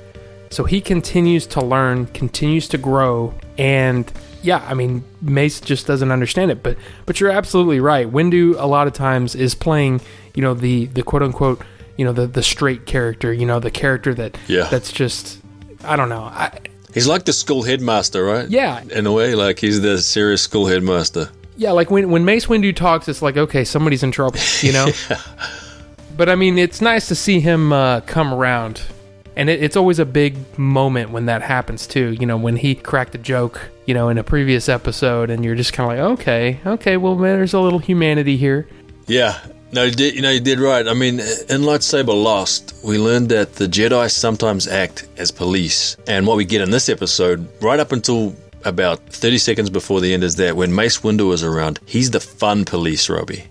So 0.49 0.63
he 0.65 0.81
continues 0.81 1.47
to 1.47 1.61
learn, 1.61 2.05
continues 2.07 2.67
to 2.69 2.77
grow, 2.77 3.33
and 3.57 4.11
yeah, 4.43 4.63
I 4.67 4.73
mean, 4.75 5.03
Mace 5.21 5.59
just 5.61 5.87
doesn't 5.87 6.11
understand 6.11 6.51
it. 6.51 6.61
But 6.61 6.77
but 7.07 7.19
you're 7.19 7.31
absolutely 7.31 7.79
right. 7.79 8.11
Windu 8.11 8.55
a 8.59 8.67
lot 8.67 8.85
of 8.85 8.93
times 8.93 9.33
is 9.33 9.55
playing, 9.55 10.01
you 10.35 10.43
know, 10.43 10.53
the 10.53 10.85
the 10.87 11.01
quote 11.01 11.23
unquote, 11.23 11.61
you 11.97 12.05
know, 12.05 12.11
the 12.13 12.27
the 12.27 12.43
straight 12.43 12.85
character, 12.85 13.33
you 13.33 13.47
know, 13.47 13.59
the 13.59 13.71
character 13.71 14.13
that 14.13 14.37
Yeah. 14.47 14.67
that's 14.69 14.91
just 14.91 15.39
I 15.83 15.95
don't 15.95 16.09
know. 16.09 16.23
I, 16.23 16.59
He's 16.93 17.07
like 17.07 17.25
the 17.25 17.33
school 17.33 17.63
headmaster, 17.63 18.23
right? 18.23 18.47
Yeah. 18.49 18.83
In 18.91 19.07
a 19.07 19.11
way, 19.11 19.35
like 19.35 19.59
he's 19.59 19.81
the 19.81 19.97
serious 19.97 20.41
school 20.41 20.67
headmaster. 20.67 21.29
yeah, 21.57 21.71
like 21.71 21.89
when 21.91 22.09
when 22.09 22.25
Mace 22.25 22.45
Windu 22.45 22.75
talks, 22.75 23.07
it's 23.07 23.21
like 23.21 23.37
okay, 23.37 23.63
somebody's 23.63 24.03
in 24.03 24.11
trouble, 24.11 24.39
you 24.61 24.73
know. 24.73 24.87
but 26.17 26.29
I 26.29 26.35
mean, 26.35 26.57
it's 26.57 26.81
nice 26.81 27.07
to 27.07 27.15
see 27.15 27.39
him 27.39 27.73
uh, 27.73 28.01
come 28.01 28.33
around, 28.33 28.81
and 29.35 29.49
it, 29.49 29.63
it's 29.63 29.75
always 29.75 29.99
a 29.99 30.05
big 30.05 30.35
moment 30.57 31.11
when 31.11 31.25
that 31.25 31.41
happens 31.41 31.87
too. 31.87 32.15
You 32.19 32.25
know, 32.25 32.37
when 32.37 32.55
he 32.55 32.75
cracked 32.75 33.15
a 33.15 33.19
joke, 33.19 33.69
you 33.85 33.93
know, 33.93 34.09
in 34.09 34.17
a 34.17 34.23
previous 34.23 34.69
episode, 34.69 35.29
and 35.29 35.43
you're 35.43 35.55
just 35.55 35.73
kind 35.73 35.91
of 35.91 35.97
like, 35.97 36.19
okay, 36.19 36.59
okay, 36.65 36.97
well, 36.97 37.15
man, 37.15 37.37
there's 37.37 37.53
a 37.53 37.59
little 37.59 37.79
humanity 37.79 38.37
here. 38.37 38.67
Yeah. 39.07 39.39
No, 39.73 39.85
you 39.85 39.91
did, 39.91 40.13
you 40.13 40.21
know, 40.21 40.29
you 40.29 40.39
did 40.39 40.59
right. 40.59 40.87
I 40.87 40.93
mean, 40.93 41.19
in 41.19 41.61
Lightsaber 41.61 42.13
Lost, 42.13 42.75
we 42.83 42.99
learned 42.99 43.29
that 43.29 43.55
the 43.55 43.65
Jedi 43.65 44.11
sometimes 44.11 44.67
act 44.67 45.07
as 45.17 45.31
police. 45.31 45.97
And 46.07 46.27
what 46.27 46.37
we 46.37 46.45
get 46.45 46.61
in 46.61 46.69
this 46.69 46.89
episode, 46.89 47.47
right 47.59 47.79
up 47.79 47.91
until 47.91 48.35
about 48.65 48.99
30 49.09 49.39
seconds 49.39 49.69
before 49.71 49.99
the 49.99 50.13
end, 50.13 50.23
is 50.23 50.35
that 50.35 50.55
when 50.55 50.75
Mace 50.75 50.99
Windu 50.99 51.33
is 51.33 51.43
around, 51.43 51.79
he's 51.87 52.11
the 52.11 52.19
fun 52.19 52.65
police, 52.65 53.09
Robbie. 53.09 53.45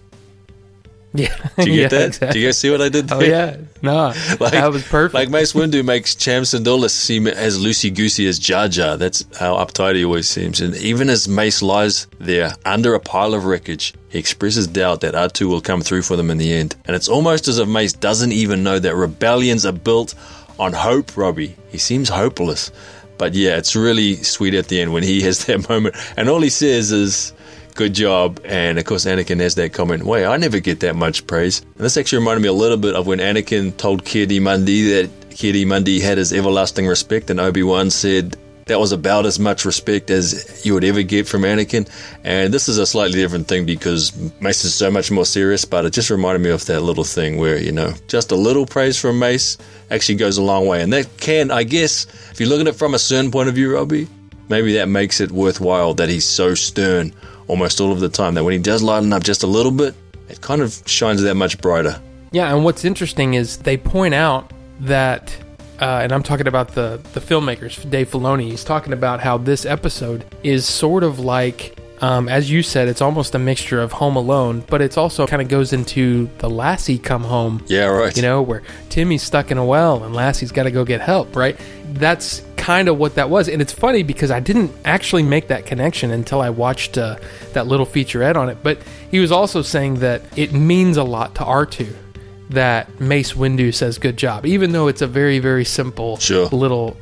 Yeah, 1.14 1.36
Do 1.58 1.70
you 1.70 1.82
yeah, 1.82 1.88
get 1.88 1.90
that? 1.90 2.06
exactly. 2.06 2.32
Do 2.32 2.38
you 2.40 2.48
guys 2.48 2.58
see 2.58 2.70
what 2.70 2.80
I 2.80 2.88
did 2.88 3.12
oh, 3.12 3.18
there? 3.18 3.28
Oh 3.28 3.50
yeah, 3.50 3.56
no, 3.82 4.06
like, 4.40 4.52
that 4.52 4.72
was 4.72 4.82
perfect. 4.84 5.14
Like 5.14 5.28
Mace 5.28 5.52
Windu 5.52 5.84
makes 5.84 6.14
Cham 6.14 6.42
Syndulla 6.42 6.88
seem 6.88 7.26
as 7.26 7.58
loosey 7.58 7.94
goosey 7.94 8.26
as 8.26 8.38
Jar 8.38 8.68
Jar. 8.68 8.96
That's 8.96 9.24
how 9.38 9.56
uptight 9.56 9.96
he 9.96 10.04
always 10.04 10.28
seems. 10.28 10.60
And 10.60 10.74
even 10.76 11.10
as 11.10 11.28
Mace 11.28 11.60
lies 11.60 12.06
there 12.18 12.52
under 12.64 12.94
a 12.94 13.00
pile 13.00 13.34
of 13.34 13.44
wreckage, 13.44 13.92
he 14.08 14.18
expresses 14.18 14.66
doubt 14.66 15.02
that 15.02 15.14
R2 15.14 15.48
will 15.48 15.60
come 15.60 15.82
through 15.82 16.02
for 16.02 16.16
them 16.16 16.30
in 16.30 16.38
the 16.38 16.52
end. 16.52 16.76
And 16.86 16.96
it's 16.96 17.08
almost 17.08 17.48
as 17.48 17.58
if 17.58 17.68
Mace 17.68 17.92
doesn't 17.92 18.32
even 18.32 18.62
know 18.62 18.78
that 18.78 18.94
rebellions 18.94 19.66
are 19.66 19.72
built 19.72 20.14
on 20.58 20.72
hope, 20.72 21.16
Robbie. 21.16 21.56
He 21.70 21.78
seems 21.78 22.08
hopeless. 22.08 22.70
But 23.18 23.34
yeah, 23.34 23.56
it's 23.56 23.76
really 23.76 24.16
sweet 24.16 24.54
at 24.54 24.68
the 24.68 24.80
end 24.80 24.92
when 24.92 25.02
he 25.02 25.20
has 25.22 25.44
that 25.44 25.68
moment. 25.68 25.94
And 26.16 26.28
all 26.28 26.40
he 26.40 26.48
says 26.50 26.90
is, 26.90 27.32
good 27.74 27.94
job. 27.94 28.40
And 28.44 28.78
of 28.78 28.84
course, 28.84 29.04
Anakin 29.04 29.40
has 29.40 29.54
that 29.56 29.72
comment, 29.72 30.04
wait, 30.04 30.24
I 30.24 30.36
never 30.36 30.60
get 30.60 30.80
that 30.80 30.96
much 30.96 31.26
praise. 31.26 31.60
And 31.60 31.84
this 31.84 31.96
actually 31.96 32.18
reminded 32.18 32.42
me 32.42 32.48
a 32.48 32.52
little 32.52 32.78
bit 32.78 32.94
of 32.94 33.06
when 33.06 33.18
Anakin 33.18 33.76
told 33.76 34.04
Ki-Adi-Mundi 34.04 34.90
that 34.92 35.10
Ki-Adi-Mundi 35.30 36.00
had 36.00 36.18
his 36.18 36.32
everlasting 36.32 36.86
respect, 36.86 37.30
and 37.30 37.40
Obi 37.40 37.62
Wan 37.62 37.90
said 37.90 38.36
that 38.66 38.78
was 38.78 38.92
about 38.92 39.26
as 39.26 39.38
much 39.38 39.64
respect 39.64 40.08
as 40.08 40.64
you 40.64 40.72
would 40.74 40.84
ever 40.84 41.02
get 41.02 41.26
from 41.26 41.42
Anakin. 41.42 41.88
And 42.22 42.54
this 42.54 42.68
is 42.68 42.78
a 42.78 42.86
slightly 42.86 43.18
different 43.18 43.48
thing 43.48 43.66
because 43.66 44.12
Mace 44.40 44.64
is 44.64 44.74
so 44.74 44.90
much 44.90 45.10
more 45.10 45.26
serious, 45.26 45.64
but 45.64 45.84
it 45.84 45.90
just 45.90 46.10
reminded 46.10 46.42
me 46.42 46.50
of 46.50 46.64
that 46.66 46.80
little 46.80 47.04
thing 47.04 47.38
where, 47.38 47.58
you 47.58 47.72
know, 47.72 47.92
just 48.06 48.30
a 48.30 48.36
little 48.36 48.64
praise 48.64 48.96
from 48.96 49.18
Mace 49.18 49.58
actually 49.90 50.14
goes 50.14 50.38
a 50.38 50.42
long 50.42 50.66
way. 50.66 50.80
And 50.80 50.92
that 50.92 51.08
can, 51.18 51.50
I 51.50 51.64
guess, 51.64 52.06
if 52.30 52.40
you 52.40 52.46
look 52.46 52.60
at 52.60 52.68
it 52.68 52.76
from 52.76 52.94
a 52.94 53.00
certain 53.00 53.32
point 53.32 53.48
of 53.48 53.56
view, 53.56 53.74
Robbie, 53.74 54.06
maybe 54.48 54.74
that 54.74 54.88
makes 54.88 55.20
it 55.20 55.32
worthwhile 55.32 55.94
that 55.94 56.08
he's 56.08 56.24
so 56.24 56.54
stern 56.54 57.12
almost 57.48 57.80
all 57.80 57.92
of 57.92 58.00
the 58.00 58.08
time. 58.08 58.34
That 58.34 58.44
when 58.44 58.52
he 58.52 58.58
does 58.58 58.82
lighten 58.82 59.12
up 59.12 59.22
just 59.22 59.42
a 59.42 59.46
little 59.46 59.72
bit, 59.72 59.94
it 60.28 60.40
kind 60.40 60.62
of 60.62 60.82
shines 60.86 61.22
that 61.22 61.34
much 61.34 61.60
brighter. 61.60 62.00
Yeah, 62.32 62.54
and 62.54 62.64
what's 62.64 62.84
interesting 62.84 63.34
is 63.34 63.58
they 63.58 63.76
point 63.76 64.14
out 64.14 64.52
that, 64.80 65.36
uh, 65.80 66.00
and 66.02 66.12
I'm 66.12 66.22
talking 66.22 66.46
about 66.46 66.68
the 66.74 67.00
the 67.12 67.20
filmmakers, 67.20 67.88
Dave 67.90 68.10
Filoni. 68.10 68.50
He's 68.50 68.64
talking 68.64 68.92
about 68.92 69.20
how 69.20 69.36
this 69.38 69.66
episode 69.66 70.24
is 70.42 70.66
sort 70.66 71.04
of 71.04 71.18
like, 71.18 71.78
um, 72.00 72.28
as 72.30 72.50
you 72.50 72.62
said, 72.62 72.88
it's 72.88 73.02
almost 73.02 73.34
a 73.34 73.38
mixture 73.38 73.82
of 73.82 73.92
Home 73.92 74.16
Alone, 74.16 74.64
but 74.68 74.80
it's 74.80 74.96
also 74.96 75.26
kind 75.26 75.42
of 75.42 75.48
goes 75.48 75.74
into 75.74 76.30
the 76.38 76.48
Lassie 76.48 76.98
Come 76.98 77.22
Home. 77.24 77.62
Yeah, 77.66 77.86
right. 77.86 78.16
You 78.16 78.22
know, 78.22 78.40
where 78.40 78.62
Timmy's 78.88 79.22
stuck 79.22 79.50
in 79.50 79.58
a 79.58 79.64
well 79.64 80.02
and 80.02 80.14
Lassie's 80.14 80.52
got 80.52 80.62
to 80.62 80.70
go 80.70 80.84
get 80.84 81.02
help, 81.02 81.36
right? 81.36 81.58
That's 81.92 82.42
kind 82.62 82.88
of 82.88 82.96
what 82.96 83.16
that 83.16 83.28
was. 83.28 83.48
And 83.48 83.60
it's 83.60 83.72
funny 83.72 84.04
because 84.04 84.30
I 84.30 84.38
didn't 84.38 84.70
actually 84.84 85.24
make 85.24 85.48
that 85.48 85.66
connection 85.66 86.12
until 86.12 86.40
I 86.40 86.50
watched 86.50 86.96
uh, 86.96 87.16
that 87.54 87.66
little 87.66 87.84
featurette 87.84 88.36
on 88.36 88.48
it. 88.48 88.58
But 88.62 88.78
he 89.10 89.18
was 89.18 89.32
also 89.32 89.62
saying 89.62 89.96
that 89.96 90.22
it 90.38 90.52
means 90.52 90.96
a 90.96 91.02
lot 91.02 91.34
to 91.34 91.42
R2 91.42 91.92
that 92.50 93.00
Mace 93.00 93.32
Windu 93.32 93.74
says 93.74 93.98
good 93.98 94.16
job, 94.16 94.46
even 94.46 94.70
though 94.70 94.86
it's 94.86 95.02
a 95.02 95.08
very, 95.08 95.40
very 95.40 95.64
simple 95.64 96.18
Sure. 96.18 96.46
little 96.52 96.96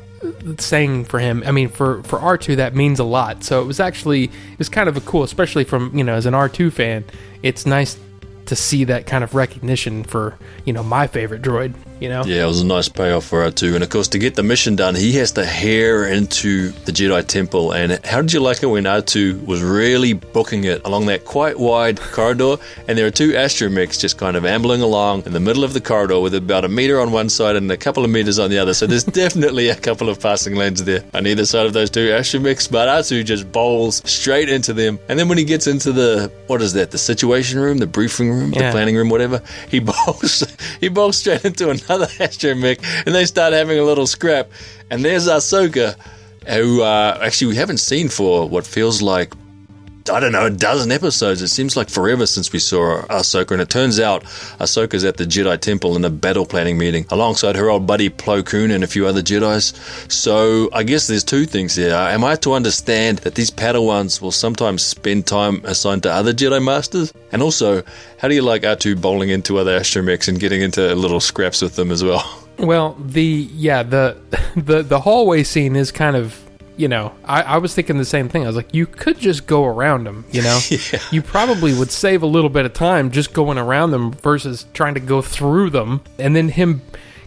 saying 0.59 1.05
for 1.05 1.19
him. 1.19 1.43
I 1.45 1.51
mean, 1.51 1.69
for, 1.69 2.03
for 2.05 2.19
R2, 2.19 2.57
that 2.57 2.75
means 2.75 2.99
a 2.99 3.05
lot. 3.05 3.45
So 3.45 3.61
it 3.61 3.67
was 3.67 3.81
actually, 3.81 4.25
it 4.25 4.59
was 4.59 4.71
kind 4.71 4.89
of 4.89 4.97
a 4.97 5.01
cool, 5.03 5.25
especially 5.25 5.65
from, 5.65 5.95
you 5.97 6.05
know, 6.05 6.15
as 6.15 6.25
an 6.25 6.33
R2 6.33 6.73
fan, 6.73 7.05
it's 7.43 7.67
nice 7.67 7.99
to 8.47 8.57
see 8.57 8.85
that 8.85 9.07
kind 9.07 9.23
of 9.23 9.35
recognition 9.35 10.05
for, 10.05 10.39
you 10.65 10.73
know, 10.73 10.83
my 10.83 11.07
favorite 11.07 11.43
droid, 11.43 11.75
you 12.01 12.09
know? 12.09 12.25
Yeah, 12.25 12.45
it 12.45 12.47
was 12.47 12.63
a 12.63 12.67
nice 12.67 12.89
payoff 12.89 13.27
for 13.27 13.45
R2. 13.45 13.75
And 13.75 13.85
of 13.85 13.91
course, 13.91 14.09
to 14.09 14.19
get 14.19 14.35
the 14.35 14.43
mission 14.43 14.75
done, 14.75 14.95
he 14.95 15.13
has 15.19 15.33
to 15.33 15.45
hare 15.45 16.07
into 16.07 16.71
the 16.87 16.93
Jedi 16.93 17.25
Temple. 17.27 17.73
And 17.73 18.05
how 18.05 18.23
did 18.23 18.33
you 18.33 18.41
like 18.41 18.63
it 18.63 18.67
when 18.67 18.85
R2 18.85 19.47
was 19.47 19.63
really 19.63 20.15
booking 20.15 20.65
it 20.65 20.81
along 20.85 21.07
that 21.07 21.25
quite 21.27 21.59
wide 21.59 22.01
corridor? 22.01 22.57
And 22.89 22.97
there 22.99 23.07
are 23.07 23.11
two 23.11 23.33
astromechs 23.33 24.01
just 24.01 24.17
kind 24.19 24.37
of 24.37 24.45
ambling 24.45 24.81
along 24.81 25.25
in 25.27 25.33
the 25.33 25.41
middle 25.41 25.63
of 25.63 25.75
the 25.75 25.81
corridor 25.81 26.19
with 26.21 26.35
about 26.35 26.65
a 26.65 26.69
meter 26.69 27.01
on 27.01 27.13
one 27.13 27.29
side 27.29 27.55
and 27.55 27.71
a 27.71 27.77
couple 27.77 28.05
of 28.05 28.11
meters 28.11 28.39
on 28.39 28.51
the 28.51 28.59
other. 28.59 28.73
So 28.73 28.87
there's 28.87 29.05
definitely 29.21 29.69
a 29.69 29.77
couple 29.77 30.09
of 30.09 30.19
passing 30.19 30.57
lanes 30.57 30.83
there 30.83 31.05
on 31.13 31.27
either 31.27 31.45
side 31.45 31.67
of 31.67 31.75
those 31.75 31.91
two 31.91 32.09
astromechs. 32.09 32.71
But 32.71 32.89
R2 32.89 33.25
just 33.27 33.53
bowls 33.53 34.03
straight 34.11 34.49
into 34.49 34.73
them. 34.73 34.99
And 35.09 35.19
then 35.19 35.29
when 35.29 35.37
he 35.37 35.45
gets 35.45 35.67
into 35.67 35.93
the, 35.93 36.33
what 36.47 36.63
is 36.63 36.73
that, 36.73 36.93
the 36.93 36.99
situation 36.99 37.59
room, 37.61 37.77
the 37.79 37.87
briefing 37.87 38.31
room, 38.31 38.53
the 38.53 38.71
planning 38.71 38.97
room, 38.97 39.11
whatever, 39.11 39.43
he 39.69 39.81
bowls, 39.91 40.45
he 40.81 40.89
bowls 40.89 41.19
straight 41.19 41.45
into 41.45 41.69
another 41.69 41.90
astromech 42.19 42.79
and 43.07 43.15
they 43.15 43.25
start 43.25 43.53
having 43.53 43.79
a 43.79 43.85
little 43.85 44.07
scrap. 44.07 44.51
And 44.91 45.05
there's 45.05 45.29
Ahsoka, 45.29 45.97
who 46.49 46.83
uh, 46.83 47.19
actually 47.23 47.49
we 47.49 47.57
haven't 47.57 47.79
seen 47.79 48.09
for 48.09 48.49
what 48.49 48.67
feels 48.67 49.03
like 49.03 49.35
I 50.11 50.21
don't 50.21 50.33
know, 50.33 50.47
a 50.47 50.51
dozen 50.51 50.91
episodes. 50.91 51.43
It 51.43 51.49
seems 51.49 51.77
like 51.77 51.89
forever 51.89 52.27
since 52.27 52.53
we 52.53 52.59
saw 52.59 53.03
Ahsoka, 53.03 53.53
and 53.53 53.63
it 53.63 53.71
turns 53.71 54.01
out 54.01 54.25
Ahsoka's 54.59 55.05
at 55.05 55.17
the 55.17 55.25
Jedi 55.25 55.59
Temple 55.61 55.97
in 55.97 56.05
a 56.05 56.11
battle 56.11 56.45
planning 56.45 56.79
meeting 56.79 57.07
alongside 57.11 57.57
her 57.57 57.71
old 57.71 57.87
buddy 57.87 58.11
Plo 58.11 58.45
Koon 58.45 58.71
and 58.71 58.83
a 58.83 58.87
few 58.87 59.07
other 59.07 59.23
Jedi's. 59.23 59.73
So 60.13 60.69
I 60.73 60.83
guess 60.83 61.07
there's 61.07 61.25
two 61.25 61.47
things 61.47 61.77
here. 61.77 61.95
Am 61.95 62.25
I 62.25 62.37
to 62.37 62.53
understand 62.53 63.19
that 63.19 63.35
these 63.35 63.51
Padawans 63.51 64.21
will 64.21 64.33
sometimes 64.33 64.83
spend 64.83 65.27
time 65.27 65.63
assigned 65.65 66.03
to 66.03 66.13
other 66.13 66.33
Jedi 66.33 66.63
Masters? 66.63 67.13
And 67.33 67.43
also, 67.43 67.83
how 68.19 68.29
do 68.29 68.35
you 68.35 68.43
like 68.43 68.63
R2 68.63 69.01
bowling 69.01 69.31
into 69.31 69.59
other 69.59 69.79
astromechs 69.79 70.29
and 70.29 70.41
getting 70.41 70.61
into 70.61 70.95
little 70.95 71.21
scraps 71.21 71.63
with 71.63 71.77
them 71.77 71.91
as 71.91 72.03
well? 72.03 72.25
Well, 72.59 72.97
the 72.99 73.49
yeah 73.53 73.83
the 73.83 74.17
the 74.57 74.83
the 74.83 75.01
hallway 75.01 75.45
scene 75.45 75.77
is 75.77 75.91
kind 75.91 76.17
of 76.17 76.50
you 76.81 76.89
know 76.89 77.13
I, 77.25 77.43
I 77.43 77.59
was 77.59 77.75
thinking 77.75 77.99
the 77.99 78.05
same 78.05 78.29
thing. 78.29 78.45
I 78.45 78.47
was 78.47 78.57
like, 78.57 78.75
you 78.75 78.87
could 78.87 79.19
just 79.19 79.47
go 79.47 79.65
around 79.67 80.05
them. 80.05 80.25
You 80.33 80.43
know, 80.43 80.59
you 81.11 81.21
probably 81.23 81.75
would 81.75 81.91
save 81.91 82.23
a 82.23 82.27
little 82.27 82.51
bit 82.51 82.65
of 82.65 82.73
time 82.73 83.11
just 83.11 83.35
going 83.35 83.59
around 83.59 83.91
them 83.91 84.13
versus 84.13 84.67
trying 84.73 84.95
to 84.95 85.01
go 85.01 85.21
through 85.21 85.71
them. 85.71 86.01
And 86.19 86.35
then 86.35 86.49
him 86.49 86.83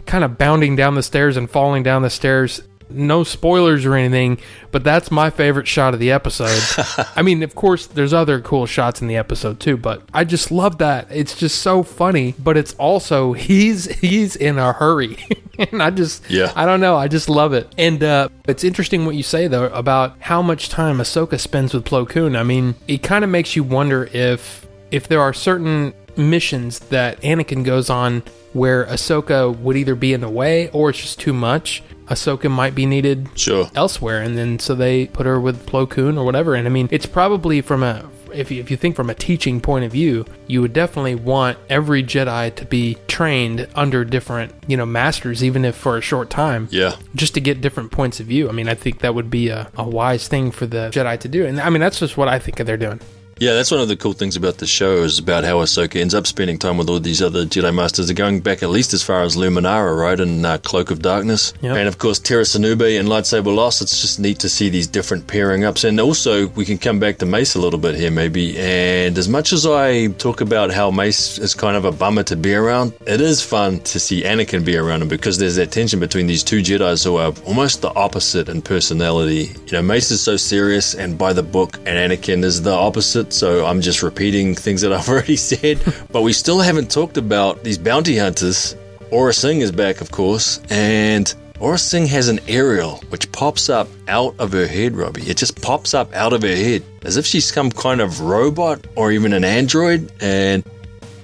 kind 0.06 0.24
of 0.24 0.36
bounding 0.36 0.76
down 0.76 0.96
the 0.96 1.02
stairs 1.02 1.36
and 1.36 1.48
falling 1.48 1.82
down 1.82 2.02
the 2.02 2.10
stairs. 2.10 2.62
No 2.90 3.24
spoilers 3.24 3.86
or 3.86 3.94
anything, 3.94 4.38
but 4.70 4.84
that's 4.84 5.10
my 5.10 5.30
favorite 5.30 5.66
shot 5.66 5.94
of 5.94 6.00
the 6.00 6.12
episode. 6.12 6.60
I 7.16 7.22
mean, 7.22 7.42
of 7.42 7.54
course, 7.54 7.86
there's 7.86 8.12
other 8.12 8.40
cool 8.42 8.66
shots 8.66 9.00
in 9.00 9.08
the 9.08 9.16
episode 9.16 9.58
too, 9.58 9.78
but 9.78 10.02
I 10.12 10.24
just 10.24 10.50
love 10.50 10.76
that. 10.78 11.08
It's 11.10 11.34
just 11.34 11.62
so 11.62 11.82
funny, 11.82 12.34
but 12.38 12.58
it's 12.58 12.74
also 12.74 13.32
he's 13.32 13.86
he's 14.00 14.36
in 14.36 14.58
a 14.58 14.74
hurry, 14.74 15.16
and 15.72 15.82
I 15.82 15.90
just 15.90 16.28
Yeah. 16.30 16.52
I 16.56 16.66
don't 16.66 16.80
know, 16.80 16.96
I 16.96 17.08
just 17.08 17.28
love 17.28 17.52
it. 17.52 17.72
And 17.78 18.02
uh, 18.02 18.28
it's 18.46 18.64
interesting 18.64 19.06
what 19.06 19.14
you 19.14 19.22
say 19.22 19.46
though 19.48 19.66
about 19.66 20.16
how 20.20 20.42
much 20.42 20.68
time 20.68 20.98
Ahsoka 20.98 21.38
spends 21.38 21.72
with 21.74 21.84
Plo 21.84 22.08
Koon. 22.08 22.36
I 22.36 22.42
mean, 22.42 22.74
it 22.88 23.02
kind 23.02 23.24
of 23.24 23.30
makes 23.30 23.56
you 23.56 23.62
wonder 23.64 24.08
if 24.12 24.66
if 24.90 25.08
there 25.08 25.20
are 25.20 25.32
certain 25.32 25.92
missions 26.16 26.78
that 26.90 27.20
Anakin 27.22 27.64
goes 27.64 27.90
on 27.90 28.22
where 28.52 28.84
Ahsoka 28.86 29.56
would 29.58 29.76
either 29.76 29.94
be 29.96 30.12
in 30.12 30.20
the 30.20 30.28
way 30.28 30.68
or 30.70 30.90
it's 30.90 31.00
just 31.00 31.18
too 31.20 31.32
much. 31.32 31.82
Ahsoka 32.06 32.50
might 32.50 32.74
be 32.74 32.84
needed 32.86 33.28
Sure. 33.34 33.68
elsewhere, 33.74 34.20
and 34.20 34.36
then 34.36 34.58
so 34.58 34.74
they 34.74 35.06
put 35.06 35.24
her 35.26 35.40
with 35.40 35.64
Plo 35.66 35.88
Koon 35.88 36.18
or 36.18 36.24
whatever. 36.24 36.54
And 36.54 36.66
I 36.68 36.70
mean, 36.70 36.86
it's 36.92 37.06
probably 37.06 37.62
from 37.62 37.82
a 37.82 38.04
if 38.34 38.50
you, 38.50 38.60
if 38.60 38.70
you 38.70 38.76
think 38.76 38.96
from 38.96 39.10
a 39.10 39.14
teaching 39.14 39.60
point 39.60 39.84
of 39.84 39.92
view, 39.92 40.24
you 40.46 40.60
would 40.60 40.72
definitely 40.72 41.14
want 41.14 41.58
every 41.68 42.02
Jedi 42.02 42.54
to 42.56 42.64
be 42.64 42.96
trained 43.08 43.68
under 43.74 44.04
different 44.04 44.52
you 44.66 44.76
know 44.76 44.86
masters, 44.86 45.42
even 45.44 45.64
if 45.64 45.74
for 45.76 45.96
a 45.96 46.00
short 46.00 46.30
time 46.30 46.68
Yeah. 46.70 46.96
just 47.14 47.34
to 47.34 47.40
get 47.40 47.60
different 47.60 47.92
points 47.92 48.20
of 48.20 48.26
view. 48.26 48.48
I 48.48 48.52
mean, 48.52 48.68
I 48.68 48.74
think 48.74 49.00
that 49.00 49.14
would 49.14 49.30
be 49.30 49.48
a, 49.48 49.70
a 49.76 49.88
wise 49.88 50.28
thing 50.28 50.50
for 50.50 50.66
the 50.66 50.90
Jedi 50.92 51.18
to 51.20 51.28
do. 51.28 51.46
And 51.46 51.60
I 51.60 51.70
mean, 51.70 51.80
that's 51.80 51.98
just 52.00 52.16
what 52.16 52.28
I 52.28 52.38
think 52.38 52.56
they're 52.58 52.76
doing. 52.76 53.00
Yeah, 53.40 53.54
that's 53.54 53.70
one 53.70 53.80
of 53.80 53.88
the 53.88 53.96
cool 53.96 54.12
things 54.12 54.36
about 54.36 54.58
the 54.58 54.66
show 54.66 55.02
is 55.02 55.18
about 55.18 55.44
how 55.44 55.58
Ahsoka 55.58 56.00
ends 56.00 56.14
up 56.14 56.26
spending 56.26 56.58
time 56.58 56.78
with 56.78 56.88
all 56.88 57.00
these 57.00 57.20
other 57.20 57.44
Jedi 57.44 57.74
Masters. 57.74 58.06
They're 58.06 58.14
going 58.14 58.40
back 58.40 58.62
at 58.62 58.70
least 58.70 58.94
as 58.94 59.02
far 59.02 59.22
as 59.22 59.36
Luminara, 59.36 59.96
right, 59.98 60.18
and 60.18 60.44
uh, 60.46 60.58
Cloak 60.58 60.90
of 60.90 61.02
Darkness. 61.02 61.52
Yep. 61.60 61.76
And 61.76 61.88
of 61.88 61.98
course, 61.98 62.18
Tera 62.18 62.44
Sinube 62.44 62.98
and 62.98 63.08
Lightsaber 63.08 63.54
Lost. 63.54 63.82
It's 63.82 64.00
just 64.00 64.20
neat 64.20 64.38
to 64.40 64.48
see 64.48 64.68
these 64.68 64.86
different 64.86 65.26
pairing 65.26 65.64
ups. 65.64 65.84
And 65.84 66.00
also, 66.00 66.48
we 66.48 66.64
can 66.64 66.78
come 66.78 66.98
back 66.98 67.18
to 67.18 67.26
Mace 67.26 67.54
a 67.54 67.60
little 67.60 67.78
bit 67.78 67.96
here, 67.96 68.10
maybe. 68.10 68.56
And 68.58 69.18
as 69.18 69.28
much 69.28 69.52
as 69.52 69.66
I 69.66 70.08
talk 70.08 70.40
about 70.40 70.70
how 70.70 70.90
Mace 70.90 71.38
is 71.38 71.54
kind 71.54 71.76
of 71.76 71.84
a 71.84 71.92
bummer 71.92 72.22
to 72.24 72.36
be 72.36 72.54
around, 72.54 72.92
it 73.06 73.20
is 73.20 73.42
fun 73.42 73.80
to 73.80 73.98
see 73.98 74.22
Anakin 74.22 74.64
be 74.64 74.76
around 74.76 75.02
him 75.02 75.08
because 75.08 75.38
there's 75.38 75.56
that 75.56 75.72
tension 75.72 75.98
between 75.98 76.26
these 76.26 76.44
two 76.44 76.60
Jedi's 76.60 77.02
who 77.02 77.16
are 77.16 77.32
almost 77.46 77.82
the 77.82 77.92
opposite 77.94 78.48
in 78.48 78.62
personality. 78.62 79.52
You 79.66 79.72
know, 79.72 79.82
Mace 79.82 80.10
is 80.10 80.22
so 80.22 80.36
serious 80.36 80.94
and 80.94 81.18
by 81.18 81.32
the 81.32 81.42
book, 81.42 81.78
and 81.84 82.12
Anakin 82.12 82.44
is 82.44 82.62
the 82.62 82.72
opposite. 82.72 83.23
It, 83.24 83.32
so 83.32 83.64
I'm 83.64 83.80
just 83.80 84.02
repeating 84.02 84.54
things 84.54 84.82
that 84.82 84.92
I've 84.92 85.08
already 85.12 85.36
said. 85.36 85.80
but 86.12 86.22
we 86.22 86.32
still 86.32 86.60
haven't 86.60 86.90
talked 86.90 87.16
about 87.16 87.64
these 87.64 87.78
bounty 87.78 88.18
hunters. 88.18 88.76
Aurra 89.10 89.34
Sing 89.34 89.60
is 89.60 89.72
back, 89.72 90.00
of 90.00 90.10
course, 90.10 90.60
and 90.70 91.32
Aurra 91.60 91.78
Sing 91.78 92.06
has 92.06 92.28
an 92.28 92.40
aerial 92.48 92.96
which 93.10 93.30
pops 93.32 93.70
up 93.70 93.88
out 94.08 94.34
of 94.38 94.52
her 94.52 94.66
head, 94.66 94.96
Robbie. 94.96 95.22
It 95.22 95.36
just 95.36 95.60
pops 95.62 95.94
up 95.94 96.12
out 96.12 96.32
of 96.32 96.42
her 96.42 96.48
head 96.54 96.82
as 97.02 97.16
if 97.16 97.24
she's 97.24 97.52
some 97.52 97.70
kind 97.70 98.00
of 98.00 98.20
robot 98.20 98.86
or 98.96 99.12
even 99.12 99.32
an 99.32 99.44
android. 99.44 100.12
And 100.20 100.64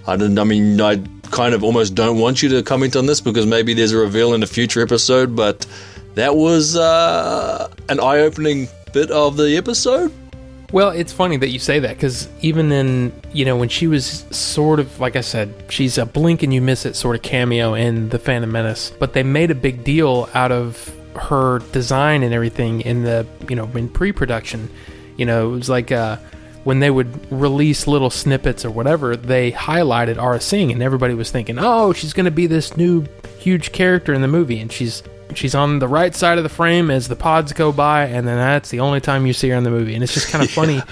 I 0.07 0.17
don't. 0.17 0.39
I 0.39 0.45
mean, 0.45 0.81
I 0.81 1.03
kind 1.31 1.55
of 1.55 1.63
almost 1.65 1.95
don't 1.95 2.19
want 2.19 2.43
you 2.43 2.49
to 2.51 2.63
comment 2.63 2.97
on 2.97 3.07
this 3.07 3.21
because 3.21 3.47
maybe 3.47 3.75
there's 3.75 3.93
a 3.93 3.99
reveal 3.99 4.35
in 4.35 4.43
a 4.43 4.47
future 4.47 4.83
episode. 4.83 5.35
But 5.35 5.67
that 6.15 6.37
was 6.37 6.77
uh, 6.77 7.69
an 7.89 8.01
eye-opening 8.01 8.69
bit 8.93 9.11
of 9.11 9.37
the 9.37 9.57
episode. 9.57 10.13
Well, 10.73 10.91
it's 10.91 11.13
funny 11.13 11.37
that 11.37 11.49
you 11.49 11.59
say 11.59 11.81
that 11.81 11.97
because 11.97 12.29
even 12.43 12.71
in, 12.71 13.13
you 13.33 13.45
know, 13.45 13.57
when 13.57 13.69
she 13.69 13.89
was 13.89 14.25
sort 14.31 14.79
of, 14.79 15.01
like 15.01 15.17
I 15.17 15.21
said, 15.21 15.53
she's 15.69 15.99
a 15.99 16.07
blink 16.07 16.45
and 16.45 16.55
you 16.55 16.61
miss 16.61 16.87
it 16.87 16.95
sort 16.95 17.17
of 17.17 17.23
cameo 17.23 17.75
in 17.75 18.09
The 18.09 18.21
Phantom 18.21 18.51
Menace, 18.51 18.91
but 18.99 19.13
they 19.13 19.25
made 19.25 19.51
a 19.51 19.55
big 19.55 19.83
deal 19.83 20.29
out 20.33 20.53
of 20.53 20.97
her 21.17 21.59
design 21.73 22.23
and 22.23 22.33
everything 22.33 22.83
in 22.83 23.03
the, 23.03 23.27
you 23.49 23.57
know, 23.57 23.69
in 23.75 23.89
pre 23.89 24.13
production. 24.13 24.71
You 25.17 25.27
know, 25.27 25.53
it 25.53 25.57
was 25.57 25.69
like 25.69 25.91
uh, 25.91 26.19
when 26.63 26.79
they 26.79 26.91
would 26.91 27.31
release 27.33 27.89
little 27.89 28.11
snippets 28.11 28.65
or 28.65 28.71
whatever, 28.71 29.17
they 29.17 29.51
highlighted 29.51 30.17
Aurra 30.17 30.41
Sing 30.41 30.71
and 30.71 30.83
everybody 30.83 31.15
was 31.15 31.33
thinking, 31.33 31.59
oh, 31.59 31.93
she's 31.93 32.13
going 32.13 32.27
to 32.27 32.31
be 32.31 32.47
this 32.47 32.77
new 32.77 33.05
huge 33.39 33.73
character 33.73 34.15
in 34.15 34.23
the 34.23 34.29
movie. 34.29 34.61
And 34.61 34.71
she's 34.71 35.03
she's 35.35 35.55
on 35.55 35.79
the 35.79 35.89
right 35.89 36.15
side 36.15 36.39
of 36.39 36.45
the 36.45 36.51
frame 36.51 36.91
as 36.91 37.09
the 37.09 37.17
pods 37.17 37.53
go 37.53 37.73
by, 37.73 38.05
and 38.07 38.27
then 38.27 38.37
that's 38.37 38.71
the 38.71 38.81
only 38.81 39.01
time 39.01 39.27
you 39.27 39.33
see 39.33 39.49
her 39.49 39.57
in 39.57 39.65
the 39.65 39.71
movie. 39.71 39.95
And 39.95 40.03
it's 40.03 40.15
just 40.15 40.29
kind 40.29 40.45
of 40.45 40.51
funny. 40.53 40.83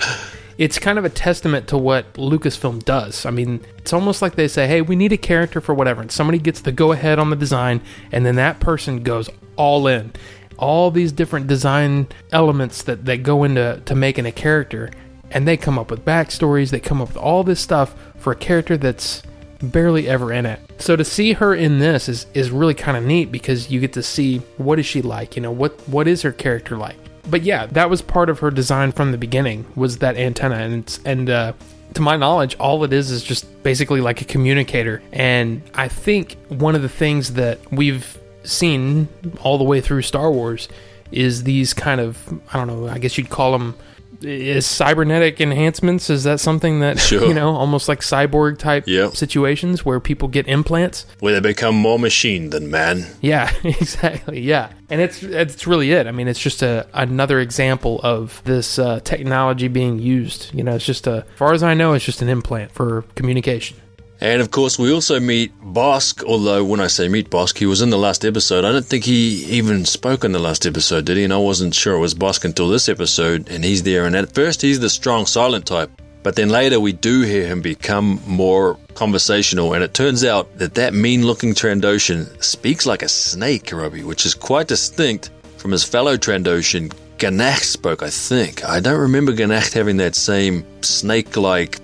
It's 0.56 0.78
kind 0.78 0.98
of 0.98 1.04
a 1.04 1.08
testament 1.08 1.68
to 1.68 1.78
what 1.78 2.12
Lucasfilm 2.14 2.84
does. 2.84 3.24
I 3.24 3.30
mean, 3.30 3.64
it's 3.78 3.92
almost 3.92 4.22
like 4.22 4.34
they 4.34 4.48
say, 4.48 4.66
hey, 4.66 4.82
we 4.82 4.96
need 4.96 5.12
a 5.12 5.16
character 5.16 5.60
for 5.60 5.72
whatever. 5.72 6.00
And 6.00 6.10
somebody 6.10 6.38
gets 6.38 6.60
the 6.60 6.72
go 6.72 6.92
ahead 6.92 7.18
on 7.18 7.30
the 7.30 7.36
design, 7.36 7.80
and 8.10 8.26
then 8.26 8.36
that 8.36 8.58
person 8.60 9.02
goes 9.02 9.30
all 9.56 9.86
in. 9.86 10.12
All 10.56 10.90
these 10.90 11.12
different 11.12 11.46
design 11.46 12.08
elements 12.32 12.82
that, 12.82 13.04
that 13.04 13.22
go 13.22 13.44
into 13.44 13.80
to 13.84 13.94
making 13.94 14.26
a 14.26 14.32
character, 14.32 14.90
and 15.30 15.46
they 15.46 15.56
come 15.56 15.78
up 15.78 15.90
with 15.90 16.04
backstories, 16.04 16.70
they 16.70 16.80
come 16.80 17.00
up 17.00 17.08
with 17.08 17.16
all 17.16 17.44
this 17.44 17.60
stuff 17.60 17.94
for 18.16 18.32
a 18.32 18.36
character 18.36 18.76
that's 18.76 19.22
barely 19.62 20.08
ever 20.08 20.32
in 20.32 20.46
it. 20.46 20.60
So 20.78 20.96
to 20.96 21.04
see 21.04 21.32
her 21.34 21.54
in 21.54 21.78
this 21.78 22.08
is 22.08 22.26
is 22.34 22.50
really 22.50 22.74
kind 22.74 22.96
of 22.96 23.04
neat 23.04 23.32
because 23.32 23.70
you 23.70 23.80
get 23.80 23.92
to 23.94 24.02
see 24.02 24.38
what 24.56 24.78
is 24.78 24.86
she 24.86 25.02
like, 25.02 25.36
you 25.36 25.42
know, 25.42 25.52
what 25.52 25.72
what 25.88 26.08
is 26.08 26.22
her 26.22 26.32
character 26.32 26.76
like. 26.76 26.96
But 27.30 27.42
yeah, 27.42 27.66
that 27.66 27.90
was 27.90 28.00
part 28.00 28.30
of 28.30 28.38
her 28.38 28.50
design 28.50 28.92
from 28.92 29.12
the 29.12 29.18
beginning 29.18 29.66
was 29.74 29.98
that 29.98 30.16
antenna 30.16 30.56
and 30.56 30.98
and 31.04 31.30
uh 31.30 31.52
to 31.94 32.02
my 32.02 32.16
knowledge, 32.16 32.54
all 32.58 32.84
it 32.84 32.92
is 32.92 33.10
is 33.10 33.22
just 33.22 33.62
basically 33.62 34.00
like 34.00 34.20
a 34.20 34.24
communicator. 34.24 35.02
And 35.12 35.62
I 35.74 35.88
think 35.88 36.36
one 36.48 36.74
of 36.74 36.82
the 36.82 36.88
things 36.88 37.34
that 37.34 37.58
we've 37.72 38.18
seen 38.44 39.08
all 39.40 39.58
the 39.58 39.64
way 39.64 39.80
through 39.80 40.02
Star 40.02 40.30
Wars 40.30 40.68
is 41.10 41.44
these 41.44 41.72
kind 41.72 42.00
of, 42.00 42.18
I 42.52 42.58
don't 42.58 42.66
know, 42.66 42.88
I 42.88 42.98
guess 42.98 43.16
you'd 43.16 43.30
call 43.30 43.52
them 43.52 43.74
is 44.22 44.66
cybernetic 44.66 45.40
enhancements 45.40 46.10
is 46.10 46.24
that 46.24 46.40
something 46.40 46.80
that 46.80 46.98
Sure. 47.08 47.24
you 47.26 47.34
know 47.34 47.54
almost 47.54 47.88
like 47.88 48.00
cyborg 48.00 48.58
type 48.58 48.84
Yep. 48.86 49.16
situations 49.16 49.84
where 49.84 50.00
people 50.00 50.28
get 50.28 50.48
implants 50.48 51.06
Where 51.20 51.34
they 51.34 51.40
become 51.50 51.76
more 51.76 51.98
machine 51.98 52.50
than 52.50 52.70
man. 52.70 53.06
yeah 53.20 53.52
exactly 53.64 54.40
yeah 54.40 54.72
and 54.90 55.00
it's 55.00 55.22
it's 55.22 55.66
really 55.66 55.92
it 55.92 56.06
i 56.06 56.10
mean 56.12 56.26
it's 56.28 56.40
just 56.40 56.62
a 56.62 56.86
another 56.94 57.38
example 57.40 58.00
of 58.02 58.42
this 58.44 58.78
uh, 58.78 59.00
technology 59.00 59.68
being 59.68 59.98
used 59.98 60.52
you 60.54 60.64
know 60.64 60.74
it's 60.74 60.84
just 60.86 61.06
a 61.06 61.18
as 61.30 61.36
far 61.36 61.52
as 61.52 61.62
i 61.62 61.74
know 61.74 61.92
it's 61.92 62.04
just 62.04 62.22
an 62.22 62.28
implant 62.28 62.72
for 62.72 63.02
communication 63.14 63.76
And 64.20 64.40
of 64.40 64.50
course, 64.50 64.78
we 64.78 64.92
also 64.92 65.20
meet 65.20 65.52
Bossk, 65.60 66.24
although 66.24 66.64
when 66.64 66.80
I 66.80 66.88
say 66.88 67.08
meet 67.08 67.30
Bossk, 67.30 67.58
he 67.58 67.66
was 67.66 67.82
in 67.82 67.90
the 67.90 67.98
last 67.98 68.24
episode. 68.24 68.64
I 68.64 68.72
don't 68.72 68.84
think 68.84 69.04
he 69.04 69.44
even 69.44 69.84
spoke 69.84 70.24
in 70.24 70.32
the 70.32 70.40
last 70.40 70.66
episode, 70.66 71.04
did 71.04 71.16
he? 71.16 71.24
And 71.24 71.32
I 71.32 71.38
wasn't 71.38 71.74
sure 71.74 71.94
it 71.94 72.00
was 72.00 72.14
Bossk 72.14 72.44
until 72.44 72.68
this 72.68 72.88
episode, 72.88 73.48
and 73.48 73.64
he's 73.64 73.84
there. 73.84 74.06
And 74.06 74.16
at 74.16 74.34
first, 74.34 74.60
he's 74.60 74.80
the 74.80 74.90
strong, 74.90 75.26
silent 75.26 75.66
type. 75.66 75.90
But 76.24 76.34
then 76.34 76.48
later, 76.48 76.80
we 76.80 76.92
do 76.92 77.22
hear 77.22 77.46
him 77.46 77.62
become 77.62 78.20
more 78.26 78.76
conversational, 78.94 79.74
and 79.74 79.84
it 79.84 79.94
turns 79.94 80.24
out 80.24 80.58
that 80.58 80.74
that 80.74 80.94
mean 80.94 81.24
looking 81.24 81.54
Trandoshan 81.54 82.42
speaks 82.42 82.86
like 82.86 83.02
a 83.02 83.08
snake, 83.08 83.70
Robbie, 83.72 84.02
which 84.02 84.26
is 84.26 84.34
quite 84.34 84.66
distinct 84.66 85.30
from 85.58 85.70
his 85.70 85.84
fellow 85.84 86.16
Trandoshan. 86.16 86.92
Ganacht 87.18 87.64
spoke, 87.64 88.02
I 88.02 88.10
think. 88.10 88.64
I 88.64 88.80
don't 88.80 89.00
remember 89.00 89.32
Ganacht 89.32 89.72
having 89.72 89.96
that 89.98 90.14
same 90.14 90.64
snake 90.82 91.36
like 91.36 91.78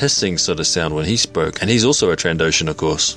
hissing 0.00 0.38
sort 0.38 0.60
of 0.60 0.66
sound 0.66 0.94
when 0.94 1.04
he 1.04 1.16
spoke. 1.16 1.60
And 1.60 1.70
he's 1.70 1.84
also 1.84 2.10
a 2.10 2.16
Trandoshan, 2.16 2.68
of 2.68 2.76
course. 2.76 3.16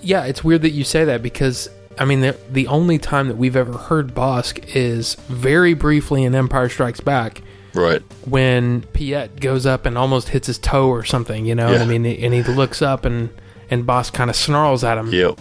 yeah 0.00 0.24
it's 0.24 0.42
weird 0.42 0.62
that 0.62 0.70
you 0.70 0.82
say 0.84 1.04
that 1.04 1.22
because 1.22 1.68
i 1.98 2.04
mean 2.04 2.20
the, 2.22 2.36
the 2.50 2.66
only 2.66 2.98
time 2.98 3.28
that 3.28 3.36
we've 3.36 3.54
ever 3.56 3.76
heard 3.78 4.14
bossk 4.14 4.58
is 4.74 5.14
very 5.28 5.74
briefly 5.74 6.24
in 6.24 6.34
empire 6.34 6.68
strikes 6.68 7.00
back 7.00 7.40
Right. 7.74 8.02
when 8.26 8.82
Piett 8.92 9.40
goes 9.40 9.64
up 9.64 9.86
and 9.86 9.96
almost 9.96 10.28
hits 10.28 10.46
his 10.46 10.58
toe 10.58 10.88
or 10.88 11.04
something, 11.04 11.46
you 11.46 11.54
know. 11.54 11.72
what 11.72 11.80
I 11.80 11.86
mean, 11.86 12.04
and 12.04 12.34
he 12.34 12.42
looks 12.42 12.82
up 12.82 13.06
and 13.06 13.30
and 13.70 13.86
Bossk 13.86 14.12
kind 14.12 14.28
of 14.28 14.36
snarls 14.36 14.84
at 14.84 14.98
him. 14.98 15.08
Yep. 15.10 15.38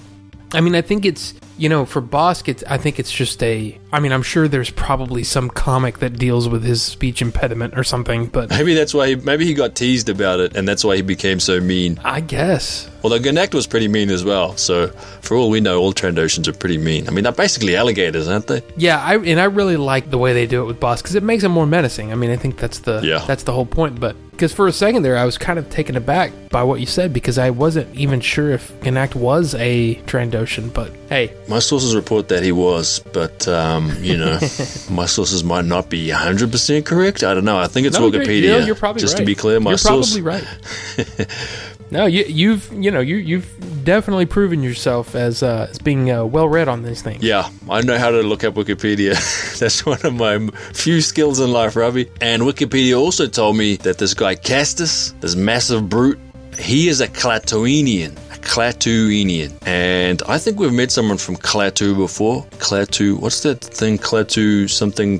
I 0.53 0.61
mean, 0.61 0.75
I 0.75 0.81
think 0.81 1.05
it's 1.05 1.33
you 1.57 1.69
know 1.69 1.85
for 1.85 2.01
Bossk, 2.01 2.47
it's 2.47 2.63
I 2.67 2.77
think 2.77 2.99
it's 2.99 3.11
just 3.11 3.41
a. 3.43 3.77
I 3.93 3.99
mean, 3.99 4.11
I'm 4.11 4.23
sure 4.23 4.47
there's 4.47 4.69
probably 4.69 5.23
some 5.23 5.49
comic 5.49 5.99
that 5.99 6.17
deals 6.17 6.47
with 6.49 6.63
his 6.63 6.81
speech 6.81 7.21
impediment 7.21 7.77
or 7.77 7.83
something, 7.83 8.27
but 8.27 8.49
Maybe 8.49 8.73
that's 8.73 8.93
why 8.93 9.09
he, 9.09 9.15
maybe 9.15 9.45
he 9.45 9.53
got 9.53 9.75
teased 9.75 10.09
about 10.09 10.39
it, 10.39 10.55
and 10.55 10.67
that's 10.67 10.83
why 10.83 10.95
he 10.95 11.01
became 11.01 11.39
so 11.39 11.59
mean. 11.59 11.99
I 12.03 12.19
guess 12.21 12.89
Although 13.03 13.19
Ganacht 13.19 13.53
was 13.55 13.65
pretty 13.65 13.87
mean 13.87 14.09
as 14.11 14.23
well. 14.23 14.55
So 14.57 14.87
for 15.21 15.35
all 15.35 15.49
we 15.49 15.59
know, 15.59 15.79
all 15.79 15.93
Trandoshans 15.93 16.47
are 16.47 16.53
pretty 16.53 16.77
mean. 16.77 17.07
I 17.07 17.11
mean, 17.11 17.23
they're 17.23 17.31
basically 17.33 17.75
alligators, 17.75 18.27
aren't 18.27 18.47
they? 18.47 18.61
yeah. 18.77 19.01
I 19.03 19.17
and 19.17 19.39
I 19.39 19.45
really 19.45 19.77
like 19.77 20.09
the 20.09 20.17
way 20.17 20.33
they 20.33 20.45
do 20.47 20.61
it 20.63 20.65
with 20.65 20.79
Bossk 20.79 20.97
because 21.03 21.15
it 21.15 21.23
makes 21.23 21.43
him 21.43 21.51
more 21.51 21.65
menacing. 21.65 22.11
I 22.11 22.15
mean, 22.15 22.29
I 22.29 22.35
think 22.35 22.57
that's 22.57 22.79
the 22.79 23.01
Yeah. 23.03 23.23
that's 23.25 23.43
the 23.43 23.53
whole 23.53 23.65
point. 23.65 23.99
But 23.99 24.15
because 24.41 24.53
for 24.55 24.65
a 24.67 24.73
second 24.73 25.03
there, 25.03 25.15
I 25.17 25.23
was 25.23 25.37
kind 25.37 25.59
of 25.59 25.69
taken 25.69 25.95
aback 25.95 26.31
by 26.49 26.63
what 26.63 26.79
you 26.79 26.87
said 26.87 27.13
because 27.13 27.37
I 27.37 27.51
wasn't 27.51 27.95
even 27.95 28.19
sure 28.21 28.49
if 28.49 28.71
Ganact 28.79 29.13
was 29.13 29.53
a 29.53 29.97
Trandoshan. 30.07 30.73
But 30.73 30.91
hey, 31.09 31.31
My 31.47 31.59
sources 31.59 31.95
report 31.95 32.27
that 32.29 32.41
he 32.41 32.51
was, 32.51 33.01
but 33.13 33.47
um, 33.47 33.95
you 34.01 34.17
know, 34.17 34.39
my 34.89 35.05
sources 35.05 35.43
might 35.43 35.65
not 35.65 35.91
be 35.91 36.07
100% 36.07 36.83
correct. 36.85 37.23
I 37.23 37.35
don't 37.35 37.45
know. 37.45 37.59
I 37.59 37.67
think 37.67 37.85
it's 37.85 37.99
No, 37.99 38.07
you're- 38.07 38.25
Wikipedia. 38.25 38.41
you 38.41 38.47
know, 38.49 38.65
you're 38.65 38.73
probably 38.73 38.99
Just 39.01 39.13
right. 39.13 39.19
to 39.19 39.25
be 39.27 39.35
clear, 39.35 39.59
my 39.59 39.69
you're 39.71 39.77
source. 39.77 40.17
probably 40.17 40.23
right. 40.23 41.27
no, 41.91 42.07
you, 42.07 42.23
you've 42.27 42.73
you 42.73 42.89
know 42.89 42.99
you 42.99 43.17
you've 43.17 43.70
definitely 43.83 44.25
proven 44.25 44.63
yourself 44.63 45.15
as 45.15 45.43
uh, 45.43 45.67
as 45.69 45.77
being 45.79 46.11
uh, 46.11 46.25
well 46.25 46.47
read 46.47 46.67
on 46.67 46.83
these 46.83 47.01
things. 47.01 47.23
Yeah, 47.23 47.49
I 47.69 47.81
know 47.81 47.97
how 47.97 48.11
to 48.11 48.21
look 48.21 48.43
up 48.43 48.55
Wikipedia. 48.55 49.15
That's 49.59 49.85
one 49.85 50.03
of 50.03 50.13
my 50.13 50.47
few 50.73 51.01
skills 51.01 51.39
in 51.39 51.51
life, 51.51 51.75
Robbie. 51.75 52.09
And 52.21 52.43
Wikipedia 52.43 52.99
also 52.99 53.27
told 53.27 53.57
me 53.57 53.77
that 53.77 53.97
this 53.97 54.13
guy 54.13 54.35
Castus, 54.35 55.11
this 55.19 55.35
massive 55.35 55.89
brute, 55.89 56.19
he 56.57 56.87
is 56.87 57.01
a 57.01 57.07
Klatooinian. 57.07 58.11
A 58.33 58.39
Klatooinian. 58.39 59.51
And 59.65 60.21
I 60.27 60.37
think 60.37 60.59
we've 60.59 60.73
met 60.73 60.91
someone 60.91 61.17
from 61.17 61.35
Clatu 61.35 61.95
before. 61.95 62.43
Clatu, 62.59 63.19
what's 63.19 63.41
that 63.41 63.61
thing? 63.61 63.97
Clatu 63.97 64.69
something 64.69 65.19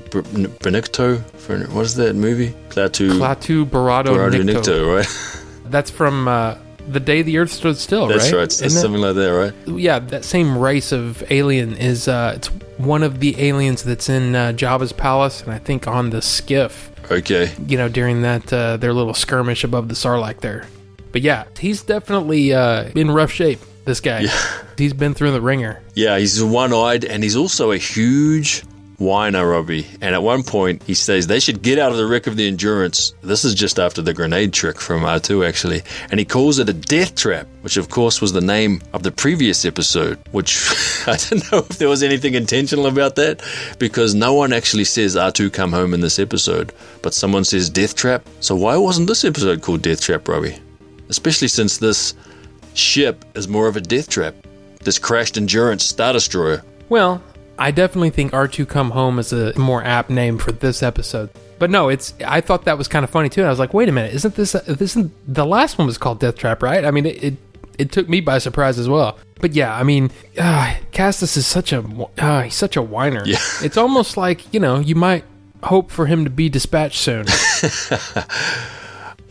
Benedicto? 0.60 1.16
What 1.18 1.84
is 1.86 1.96
that 1.96 2.14
movie? 2.14 2.54
Clatu 2.68 3.10
Klaatu 3.18 3.64
Barado 3.64 4.14
Barado 4.14 4.42
Nikto. 4.42 4.62
Nicto, 4.62 4.96
right? 4.96 5.70
That's 5.70 5.90
from 5.90 6.28
uh, 6.28 6.56
the 6.88 7.00
day 7.00 7.22
the 7.22 7.38
Earth 7.38 7.50
stood 7.52 7.76
still, 7.76 8.06
That's 8.06 8.32
right? 8.32 8.38
right. 8.38 8.44
It's 8.44 8.80
something 8.80 9.00
like 9.00 9.14
that, 9.14 9.28
right? 9.28 9.78
yeah, 9.78 9.98
that 9.98 10.24
same 10.24 10.58
race 10.58 10.92
of 10.92 11.22
alien 11.30 11.76
is 11.76 12.08
uh, 12.08 12.34
it's 12.36 12.48
one 12.78 13.02
of 13.02 13.20
the 13.20 13.40
aliens 13.40 13.82
that's 13.82 14.08
in 14.08 14.34
uh, 14.34 14.52
Jabba's 14.52 14.92
palace, 14.92 15.42
and 15.42 15.52
I 15.52 15.58
think 15.58 15.86
on 15.86 16.10
the 16.10 16.22
skiff. 16.22 16.90
Okay. 17.10 17.52
You 17.66 17.76
know, 17.76 17.88
during 17.88 18.22
that 18.22 18.52
uh, 18.52 18.76
their 18.76 18.92
little 18.92 19.14
skirmish 19.14 19.64
above 19.64 19.88
the 19.88 19.94
Sarlacc 19.94 20.40
there. 20.40 20.66
But 21.12 21.20
yeah, 21.22 21.44
he's 21.58 21.82
definitely 21.82 22.54
uh, 22.54 22.90
in 22.94 23.10
rough 23.10 23.30
shape. 23.30 23.60
This 23.84 24.00
guy, 24.00 24.26
he's 24.78 24.92
been 24.92 25.12
through 25.12 25.32
the 25.32 25.40
wringer. 25.40 25.82
Yeah, 25.94 26.18
he's 26.18 26.42
one 26.42 26.72
eyed 26.72 27.04
and 27.04 27.22
he's 27.22 27.36
also 27.36 27.72
a 27.72 27.76
huge 27.76 28.62
whiner, 28.98 29.46
Robbie. 29.46 29.86
And 30.00 30.14
at 30.14 30.22
one 30.22 30.42
point, 30.42 30.82
he 30.84 30.94
says 30.94 31.26
they 31.26 31.40
should 31.40 31.62
get 31.62 31.78
out 31.78 31.90
of 31.90 31.96
the 31.96 32.06
wreck 32.06 32.26
of 32.26 32.36
the 32.36 32.46
Endurance. 32.46 33.14
This 33.22 33.44
is 33.44 33.54
just 33.54 33.78
after 33.78 34.02
the 34.02 34.14
grenade 34.14 34.52
trick 34.52 34.80
from 34.80 35.02
R2, 35.02 35.46
actually. 35.46 35.82
And 36.10 36.18
he 36.18 36.24
calls 36.24 36.58
it 36.58 36.68
a 36.68 36.72
death 36.72 37.14
trap, 37.14 37.46
which 37.62 37.76
of 37.76 37.88
course 37.88 38.20
was 38.20 38.32
the 38.32 38.40
name 38.40 38.80
of 38.92 39.02
the 39.02 39.10
previous 39.10 39.64
episode, 39.64 40.18
which 40.32 40.70
I 41.06 41.16
don't 41.16 41.52
know 41.52 41.58
if 41.58 41.78
there 41.78 41.88
was 41.88 42.02
anything 42.02 42.34
intentional 42.34 42.86
about 42.86 43.16
that 43.16 43.42
because 43.78 44.14
no 44.14 44.34
one 44.34 44.52
actually 44.52 44.84
says 44.84 45.16
R2 45.16 45.52
come 45.52 45.72
home 45.72 45.94
in 45.94 46.00
this 46.00 46.18
episode, 46.18 46.72
but 47.02 47.14
someone 47.14 47.44
says 47.44 47.70
death 47.70 47.94
trap. 47.94 48.26
So 48.40 48.54
why 48.56 48.76
wasn't 48.76 49.08
this 49.08 49.24
episode 49.24 49.62
called 49.62 49.82
Death 49.82 50.00
Trap, 50.00 50.28
Robbie? 50.28 50.58
Especially 51.08 51.48
since 51.48 51.78
this 51.78 52.14
ship 52.74 53.24
is 53.34 53.48
more 53.48 53.68
of 53.68 53.76
a 53.76 53.80
death 53.80 54.08
trap. 54.08 54.34
This 54.82 54.98
crashed 54.98 55.36
Endurance 55.36 55.84
Star 55.84 56.12
Destroyer. 56.12 56.62
Well, 56.88 57.22
I 57.62 57.70
definitely 57.70 58.10
think 58.10 58.32
R2 58.32 58.68
Come 58.68 58.90
Home 58.90 59.20
is 59.20 59.32
a 59.32 59.56
more 59.56 59.84
apt 59.84 60.10
name 60.10 60.36
for 60.36 60.50
this 60.50 60.82
episode. 60.82 61.30
But 61.60 61.70
no, 61.70 61.90
it's. 61.90 62.12
I 62.26 62.40
thought 62.40 62.64
that 62.64 62.76
was 62.76 62.88
kind 62.88 63.04
of 63.04 63.10
funny 63.10 63.28
too. 63.28 63.42
And 63.42 63.46
I 63.46 63.50
was 63.50 63.60
like, 63.60 63.72
wait 63.72 63.88
a 63.88 63.92
minute, 63.92 64.14
isn't 64.14 64.34
this? 64.34 64.52
This 64.52 64.96
isn't 64.96 65.12
the 65.32 65.46
last 65.46 65.78
one 65.78 65.86
was 65.86 65.96
called 65.96 66.18
Death 66.18 66.36
Trap, 66.36 66.62
right? 66.62 66.84
I 66.84 66.90
mean, 66.90 67.06
it. 67.06 67.22
it 67.22 67.34
it 67.78 67.90
took 67.90 68.06
me 68.06 68.20
by 68.20 68.36
surprise 68.36 68.78
as 68.78 68.86
well. 68.86 69.18
But 69.40 69.54
yeah, 69.54 69.74
I 69.74 69.82
mean, 69.82 70.10
uh, 70.38 70.74
Castus 70.92 71.38
is 71.38 71.46
such 71.46 71.72
a 71.72 71.82
uh, 72.18 72.42
he's 72.42 72.54
such 72.54 72.76
a 72.76 72.82
whiner. 72.82 73.22
Yeah. 73.24 73.38
it's 73.62 73.78
almost 73.78 74.18
like 74.18 74.52
you 74.52 74.60
know 74.60 74.78
you 74.78 74.94
might 74.94 75.24
hope 75.62 75.90
for 75.90 76.04
him 76.04 76.24
to 76.24 76.30
be 76.30 76.50
dispatched 76.50 76.98
soon. 76.98 77.26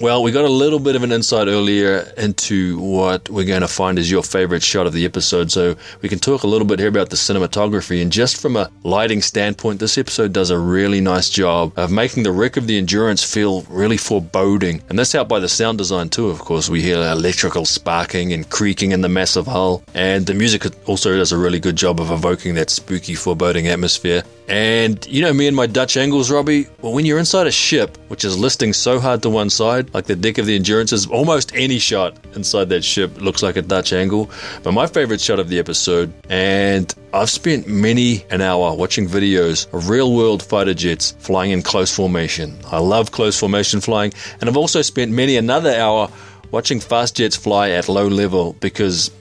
Well, 0.01 0.23
we 0.23 0.31
got 0.31 0.45
a 0.45 0.49
little 0.49 0.79
bit 0.79 0.95
of 0.95 1.03
an 1.03 1.11
insight 1.11 1.47
earlier 1.47 2.11
into 2.17 2.79
what 2.79 3.29
we're 3.29 3.45
going 3.45 3.61
to 3.61 3.67
find 3.67 3.99
is 3.99 4.09
your 4.09 4.23
favorite 4.23 4.63
shot 4.63 4.87
of 4.87 4.93
the 4.93 5.05
episode. 5.05 5.51
So 5.51 5.75
we 6.01 6.09
can 6.09 6.17
talk 6.17 6.41
a 6.41 6.47
little 6.47 6.65
bit 6.65 6.79
here 6.79 6.87
about 6.87 7.11
the 7.11 7.15
cinematography. 7.15 8.01
And 8.01 8.11
just 8.11 8.41
from 8.41 8.57
a 8.57 8.71
lighting 8.81 9.21
standpoint, 9.21 9.79
this 9.79 9.99
episode 9.99 10.33
does 10.33 10.49
a 10.49 10.57
really 10.57 11.01
nice 11.01 11.29
job 11.29 11.77
of 11.77 11.91
making 11.91 12.23
the 12.23 12.31
wreck 12.31 12.57
of 12.57 12.65
the 12.65 12.79
Endurance 12.79 13.23
feel 13.23 13.61
really 13.69 13.95
foreboding. 13.95 14.81
And 14.89 14.97
that's 14.97 15.11
helped 15.11 15.29
by 15.29 15.39
the 15.39 15.47
sound 15.47 15.77
design, 15.77 16.09
too, 16.09 16.29
of 16.29 16.39
course. 16.39 16.67
We 16.67 16.81
hear 16.81 16.97
electrical 16.97 17.65
sparking 17.65 18.33
and 18.33 18.49
creaking 18.49 18.93
in 18.93 19.01
the 19.01 19.09
massive 19.09 19.45
hull. 19.45 19.83
And 19.93 20.25
the 20.25 20.33
music 20.33 20.65
also 20.89 21.15
does 21.15 21.31
a 21.31 21.37
really 21.37 21.59
good 21.59 21.75
job 21.75 21.99
of 21.99 22.09
evoking 22.09 22.55
that 22.55 22.71
spooky, 22.71 23.13
foreboding 23.13 23.67
atmosphere. 23.67 24.23
And 24.51 25.07
you 25.07 25.21
know 25.21 25.31
me 25.31 25.47
and 25.47 25.55
my 25.55 25.65
Dutch 25.65 25.95
angles, 25.95 26.29
Robbie. 26.29 26.67
Well, 26.81 26.91
when 26.91 27.05
you're 27.05 27.19
inside 27.19 27.47
a 27.47 27.51
ship, 27.51 27.97
which 28.09 28.25
is 28.25 28.37
listing 28.37 28.73
so 28.73 28.99
hard 28.99 29.21
to 29.23 29.29
one 29.29 29.49
side, 29.49 29.93
like 29.93 30.07
the 30.07 30.15
deck 30.15 30.39
of 30.39 30.45
the 30.45 30.57
Endurance, 30.57 30.91
is 30.91 31.07
almost 31.07 31.55
any 31.55 31.79
shot 31.79 32.17
inside 32.35 32.67
that 32.67 32.83
ship 32.83 33.21
looks 33.21 33.41
like 33.41 33.55
a 33.55 33.61
Dutch 33.61 33.93
angle. 33.93 34.29
But 34.61 34.73
my 34.73 34.87
favorite 34.87 35.21
shot 35.21 35.39
of 35.39 35.47
the 35.47 35.57
episode, 35.57 36.11
and 36.29 36.93
I've 37.13 37.29
spent 37.29 37.65
many 37.69 38.25
an 38.29 38.41
hour 38.41 38.75
watching 38.75 39.07
videos 39.07 39.73
of 39.73 39.87
real 39.87 40.13
world 40.13 40.43
fighter 40.43 40.73
jets 40.73 41.15
flying 41.19 41.51
in 41.51 41.61
close 41.61 41.95
formation. 41.95 42.59
I 42.65 42.79
love 42.79 43.13
close 43.13 43.39
formation 43.39 43.79
flying, 43.79 44.11
and 44.41 44.49
I've 44.49 44.57
also 44.57 44.81
spent 44.81 45.13
many 45.13 45.37
another 45.37 45.73
hour 45.73 46.11
watching 46.51 46.81
fast 46.81 47.15
jets 47.15 47.37
fly 47.37 47.69
at 47.69 47.87
low 47.87 48.09
level 48.09 48.51
because 48.59 49.11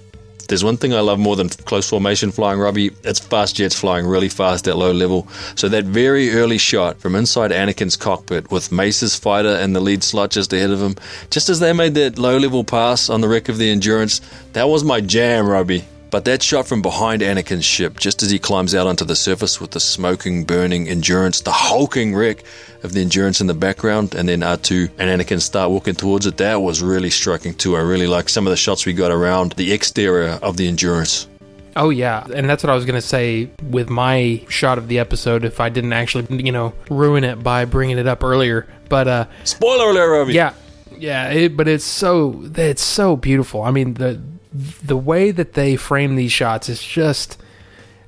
there's 0.48 0.64
one 0.64 0.76
thing 0.76 0.92
I 0.94 1.00
love 1.00 1.18
more 1.18 1.37
than 1.37 1.48
close 1.48 1.88
formation 1.88 2.31
flying, 2.31 2.59
Robbie. 2.59 2.90
It's 3.05 3.20
fast 3.20 3.57
jets 3.57 3.79
flying 3.79 4.07
really 4.07 4.29
fast 4.29 4.68
at 4.68 4.76
low 4.76 4.92
level. 4.92 5.29
So 5.55 5.68
that 5.68 5.85
very 5.85 6.33
early 6.33 6.59
shot 6.59 6.98
from 6.98 7.14
inside 7.14 7.50
Anakin's 7.50 7.96
cockpit 7.96 8.50
with 8.50 8.72
Mace's 8.72 9.16
fighter 9.16 9.57
in 9.57 9.72
the 9.72 9.81
lead 9.81 10.03
slot 10.03 10.31
just 10.31 10.53
ahead 10.53 10.70
of 10.70 10.81
him, 10.81 10.96
just 11.31 11.48
as 11.48 11.61
they 11.61 11.72
made 11.72 11.94
that 11.94 12.18
low 12.18 12.38
level 12.38 12.64
pass 12.64 13.09
on 13.09 13.20
the 13.20 13.29
wreck 13.29 13.48
of 13.48 13.59
the 13.59 13.70
Endurance, 13.70 14.20
that 14.53 14.68
was 14.68 14.85
my 14.85 15.00
jam, 15.00 15.46
Robbie. 15.46 15.85
But 16.11 16.25
that 16.25 16.42
shot 16.42 16.66
from 16.66 16.83
behind 16.83 17.23
Anakin's 17.23 17.64
ship, 17.64 17.99
just 17.99 18.23
as 18.23 18.31
he 18.31 18.38
climbs 18.40 18.75
out 18.75 18.88
onto 18.88 19.05
the 19.05 19.14
surface 19.14 19.61
with 19.61 19.70
the 19.70 19.81
smoking, 19.81 20.44
burning 20.44 20.88
Endurance, 20.88 21.40
the 21.40 21.53
hulking 21.53 22.16
wreck 22.16 22.42
of 22.83 22.92
the 22.92 23.01
Endurance 23.01 23.40
in 23.40 23.46
the 23.46 23.55
background, 23.55 24.14
and 24.16 24.29
then 24.29 24.40
R2 24.40 24.90
and 24.99 25.20
Anakin 25.20 25.40
start 25.40 25.70
walking 25.70 25.94
towards 25.94 26.27
it, 26.27 26.37
that 26.38 26.62
was 26.62 26.83
really 26.83 27.11
striking 27.11 27.55
too. 27.55 27.77
I 27.77 27.81
really 27.81 28.09
like 28.09 28.29
some 28.29 28.46
of 28.46 28.51
the 28.51 28.57
shots 28.57 28.87
we 28.87 28.92
got 28.92 29.12
around 29.12 29.53
the 29.53 29.73
exterior 29.73 30.38
of 30.42 30.57
the 30.57 30.66
Endurance. 30.66 31.29
Oh 31.77 31.90
yeah, 31.90 32.27
and 32.35 32.51
that's 32.51 32.64
what 32.64 32.70
I 32.70 32.75
was 32.75 32.85
gonna 32.85 33.01
say 33.01 33.49
with 33.62 33.88
my 33.88 34.44
shot 34.49 34.77
of 34.79 34.88
the 34.88 34.99
episode. 34.99 35.44
If 35.44 35.61
I 35.61 35.68
didn't 35.68 35.92
actually, 35.92 36.42
you 36.44 36.51
know, 36.51 36.75
ruin 36.90 37.23
it 37.23 37.44
by 37.44 37.64
bringing 37.64 37.96
it 37.99 38.09
up 38.09 38.25
earlier, 38.25 38.66
but 38.88 39.07
uh, 39.07 39.27
Spoiler 39.44 39.90
alert, 39.90 40.11
Robbie. 40.11 40.33
yeah, 40.33 40.55
yeah, 40.99 41.31
it, 41.31 41.57
but 41.57 41.68
it's 41.68 41.85
so 41.85 42.42
it's 42.57 42.83
so 42.83 43.16
beautiful. 43.16 43.62
I 43.62 43.70
mean 43.70 43.94
the 43.94 44.20
the 44.53 44.97
way 44.97 45.31
that 45.31 45.53
they 45.55 45.77
frame 45.77 46.17
these 46.17 46.33
shots 46.33 46.69
is 46.69 46.83
just, 46.83 47.41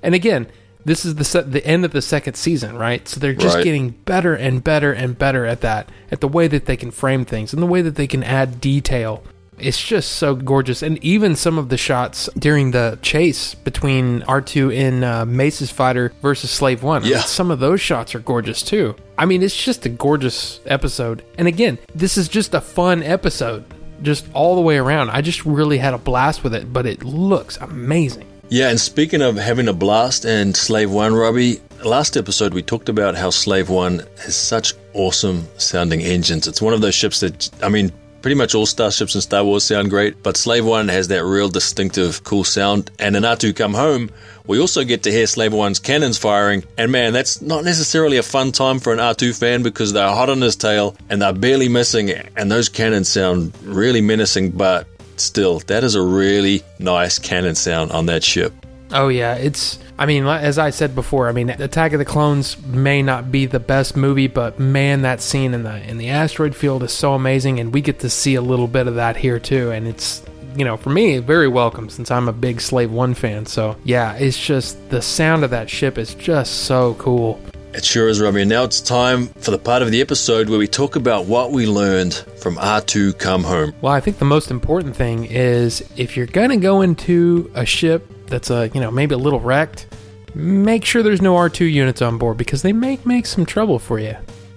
and 0.02 0.14
again, 0.14 0.48
this 0.84 1.04
is 1.04 1.14
the 1.14 1.24
se- 1.24 1.44
the 1.46 1.64
end 1.64 1.84
of 1.84 1.92
the 1.92 2.02
second 2.02 2.34
season, 2.34 2.76
right? 2.76 3.06
So 3.06 3.20
they're 3.20 3.32
just 3.34 3.56
Right. 3.56 3.64
getting 3.64 3.90
better 3.90 4.34
and 4.34 4.64
better 4.64 4.92
and 4.92 5.16
better 5.16 5.46
at 5.46 5.60
that, 5.60 5.88
at 6.10 6.20
the 6.20 6.26
way 6.28 6.48
that 6.48 6.66
they 6.66 6.76
can 6.76 6.90
frame 6.90 7.24
things 7.24 7.52
and 7.52 7.62
the 7.62 7.66
way 7.66 7.82
that 7.82 7.94
they 7.94 8.08
can 8.08 8.24
add 8.24 8.60
detail. 8.60 9.22
It's 9.58 9.80
just 9.80 10.12
so 10.12 10.34
gorgeous, 10.34 10.82
and 10.82 10.98
even 11.04 11.36
some 11.36 11.56
of 11.56 11.68
the 11.68 11.76
shots 11.76 12.28
during 12.36 12.72
the 12.72 12.98
chase 13.00 13.54
between 13.54 14.24
R 14.24 14.40
two 14.40 14.72
and 14.72 15.04
uh, 15.04 15.24
Mace's 15.24 15.70
fighter 15.70 16.12
versus 16.20 16.50
Slave 16.50 16.82
One. 16.82 17.02
I 17.02 17.04
mean, 17.04 17.12
Yeah. 17.12 17.20
some 17.20 17.52
of 17.52 17.60
those 17.60 17.80
shots 17.80 18.12
are 18.16 18.18
gorgeous 18.18 18.62
too. 18.62 18.96
I 19.16 19.24
mean, 19.24 19.40
it's 19.40 19.54
just 19.62 19.86
a 19.86 19.88
gorgeous 19.88 20.58
episode. 20.66 21.22
And 21.38 21.46
again, 21.46 21.78
this 21.94 22.18
is 22.18 22.26
just 22.26 22.54
a 22.54 22.60
fun 22.60 23.04
episode, 23.04 23.62
just 24.02 24.26
all 24.34 24.54
the 24.54 24.60
way 24.60 24.76
around. 24.76 25.10
I 25.10 25.20
just 25.20 25.44
really 25.44 25.78
had 25.78 25.94
a 25.94 25.98
blast 25.98 26.44
with 26.44 26.54
it, 26.54 26.72
but 26.72 26.86
it 26.86 27.04
looks 27.04 27.56
amazing. 27.58 28.26
Yeah, 28.48 28.68
and 28.68 28.78
speaking 28.78 29.22
of 29.22 29.36
having 29.36 29.68
a 29.68 29.72
blast 29.72 30.26
and 30.26 30.54
Slave 30.54 30.90
One, 30.90 31.14
Robbie, 31.14 31.60
last 31.84 32.18
episode 32.18 32.52
we 32.52 32.62
talked 32.62 32.90
about 32.90 33.14
how 33.14 33.30
Slave 33.30 33.70
One 33.70 34.00
has 34.22 34.36
such 34.36 34.74
awesome 34.92 35.46
sounding 35.56 36.02
engines. 36.02 36.46
It's 36.46 36.60
one 36.60 36.74
of 36.74 36.82
those 36.82 36.94
ships 36.94 37.20
that, 37.20 37.48
I 37.62 37.70
mean, 37.70 37.90
pretty 38.22 38.36
much 38.36 38.54
all 38.54 38.66
starships 38.66 39.14
in 39.14 39.20
Star 39.20 39.44
Wars 39.44 39.64
sound 39.64 39.90
great, 39.90 40.22
but 40.22 40.36
Slave 40.36 40.64
One 40.64 40.88
has 40.88 41.08
that 41.08 41.24
real 41.24 41.48
distinctive, 41.48 42.24
cool 42.24 42.44
sound. 42.44 42.90
And 42.98 43.16
in 43.16 43.24
R2 43.24 43.54
Come 43.54 43.74
Home, 43.74 44.10
we 44.46 44.60
also 44.60 44.84
get 44.84 45.02
to 45.02 45.10
hear 45.10 45.26
Slave 45.26 45.52
One's 45.52 45.80
cannons 45.80 46.18
firing. 46.18 46.64
And 46.78 46.92
man, 46.92 47.12
that's 47.12 47.42
not 47.42 47.64
necessarily 47.64 48.16
a 48.16 48.22
fun 48.22 48.52
time 48.52 48.78
for 48.78 48.92
an 48.92 49.00
R2 49.00 49.38
fan 49.38 49.62
because 49.62 49.92
they're 49.92 50.08
hot 50.08 50.30
on 50.30 50.40
his 50.40 50.56
tail 50.56 50.96
and 51.10 51.20
they're 51.20 51.32
barely 51.32 51.68
missing, 51.68 52.10
and 52.10 52.50
those 52.50 52.68
cannons 52.68 53.08
sound 53.08 53.52
really 53.64 54.00
menacing, 54.00 54.52
but 54.52 54.86
still, 55.16 55.58
that 55.60 55.84
is 55.84 55.94
a 55.94 56.02
really 56.02 56.62
nice 56.78 57.18
cannon 57.18 57.54
sound 57.54 57.90
on 57.92 58.06
that 58.06 58.22
ship. 58.22 58.52
Oh 58.92 59.08
yeah, 59.08 59.34
it's. 59.36 59.78
I 59.98 60.06
mean, 60.06 60.26
as 60.26 60.58
I 60.58 60.70
said 60.70 60.94
before, 60.94 61.28
I 61.28 61.32
mean, 61.32 61.50
Attack 61.50 61.92
of 61.92 61.98
the 61.98 62.04
Clones 62.04 62.60
may 62.66 63.02
not 63.02 63.30
be 63.30 63.46
the 63.46 63.60
best 63.60 63.96
movie, 63.96 64.26
but 64.26 64.58
man, 64.58 65.02
that 65.02 65.20
scene 65.20 65.54
in 65.54 65.62
the 65.62 65.88
in 65.88 65.98
the 65.98 66.10
asteroid 66.10 66.54
field 66.54 66.82
is 66.82 66.92
so 66.92 67.14
amazing, 67.14 67.60
and 67.60 67.72
we 67.72 67.80
get 67.80 68.00
to 68.00 68.10
see 68.10 68.34
a 68.34 68.42
little 68.42 68.68
bit 68.68 68.86
of 68.86 68.96
that 68.96 69.16
here 69.16 69.38
too, 69.38 69.70
and 69.70 69.86
it's. 69.88 70.22
You 70.54 70.66
know, 70.66 70.76
for 70.76 70.90
me, 70.90 71.16
very 71.16 71.48
welcome 71.48 71.88
since 71.88 72.10
I'm 72.10 72.28
a 72.28 72.32
big 72.32 72.60
Slave 72.60 72.92
One 72.92 73.14
fan. 73.14 73.46
So, 73.46 73.74
yeah, 73.84 74.12
it's 74.16 74.38
just 74.38 74.90
the 74.90 75.00
sound 75.00 75.44
of 75.44 75.50
that 75.52 75.70
ship 75.70 75.96
is 75.96 76.14
just 76.14 76.64
so 76.64 76.92
cool. 76.98 77.40
It 77.72 77.86
sure 77.86 78.10
is, 78.10 78.20
Robbie. 78.20 78.42
And 78.42 78.50
now 78.50 78.64
it's 78.64 78.82
time 78.82 79.28
for 79.28 79.50
the 79.50 79.58
part 79.58 79.80
of 79.80 79.90
the 79.90 80.02
episode 80.02 80.50
where 80.50 80.58
we 80.58 80.68
talk 80.68 80.94
about 80.94 81.24
what 81.24 81.52
we 81.52 81.66
learned 81.66 82.12
from 82.36 82.56
R2 82.56 83.18
Come 83.18 83.44
Home. 83.44 83.72
Well, 83.80 83.94
I 83.94 84.00
think 84.00 84.18
the 84.18 84.26
most 84.26 84.50
important 84.50 84.94
thing 84.94 85.24
is 85.24 85.82
if 85.96 86.18
you're 86.18 86.26
gonna 86.26 86.58
go 86.58 86.82
into 86.82 87.50
a 87.54 87.64
ship 87.64 88.06
that's 88.32 88.50
a 88.50 88.68
you 88.74 88.80
know 88.80 88.90
maybe 88.90 89.14
a 89.14 89.18
little 89.18 89.38
wrecked, 89.40 89.86
make 90.34 90.84
sure 90.84 91.02
there's 91.02 91.22
no 91.22 91.34
R2 91.36 91.70
units 91.70 92.02
on 92.02 92.18
board 92.18 92.36
because 92.36 92.62
they 92.62 92.72
may 92.72 92.98
make 93.04 93.26
some 93.26 93.46
trouble 93.46 93.78
for 93.78 93.98
you. 94.00 94.16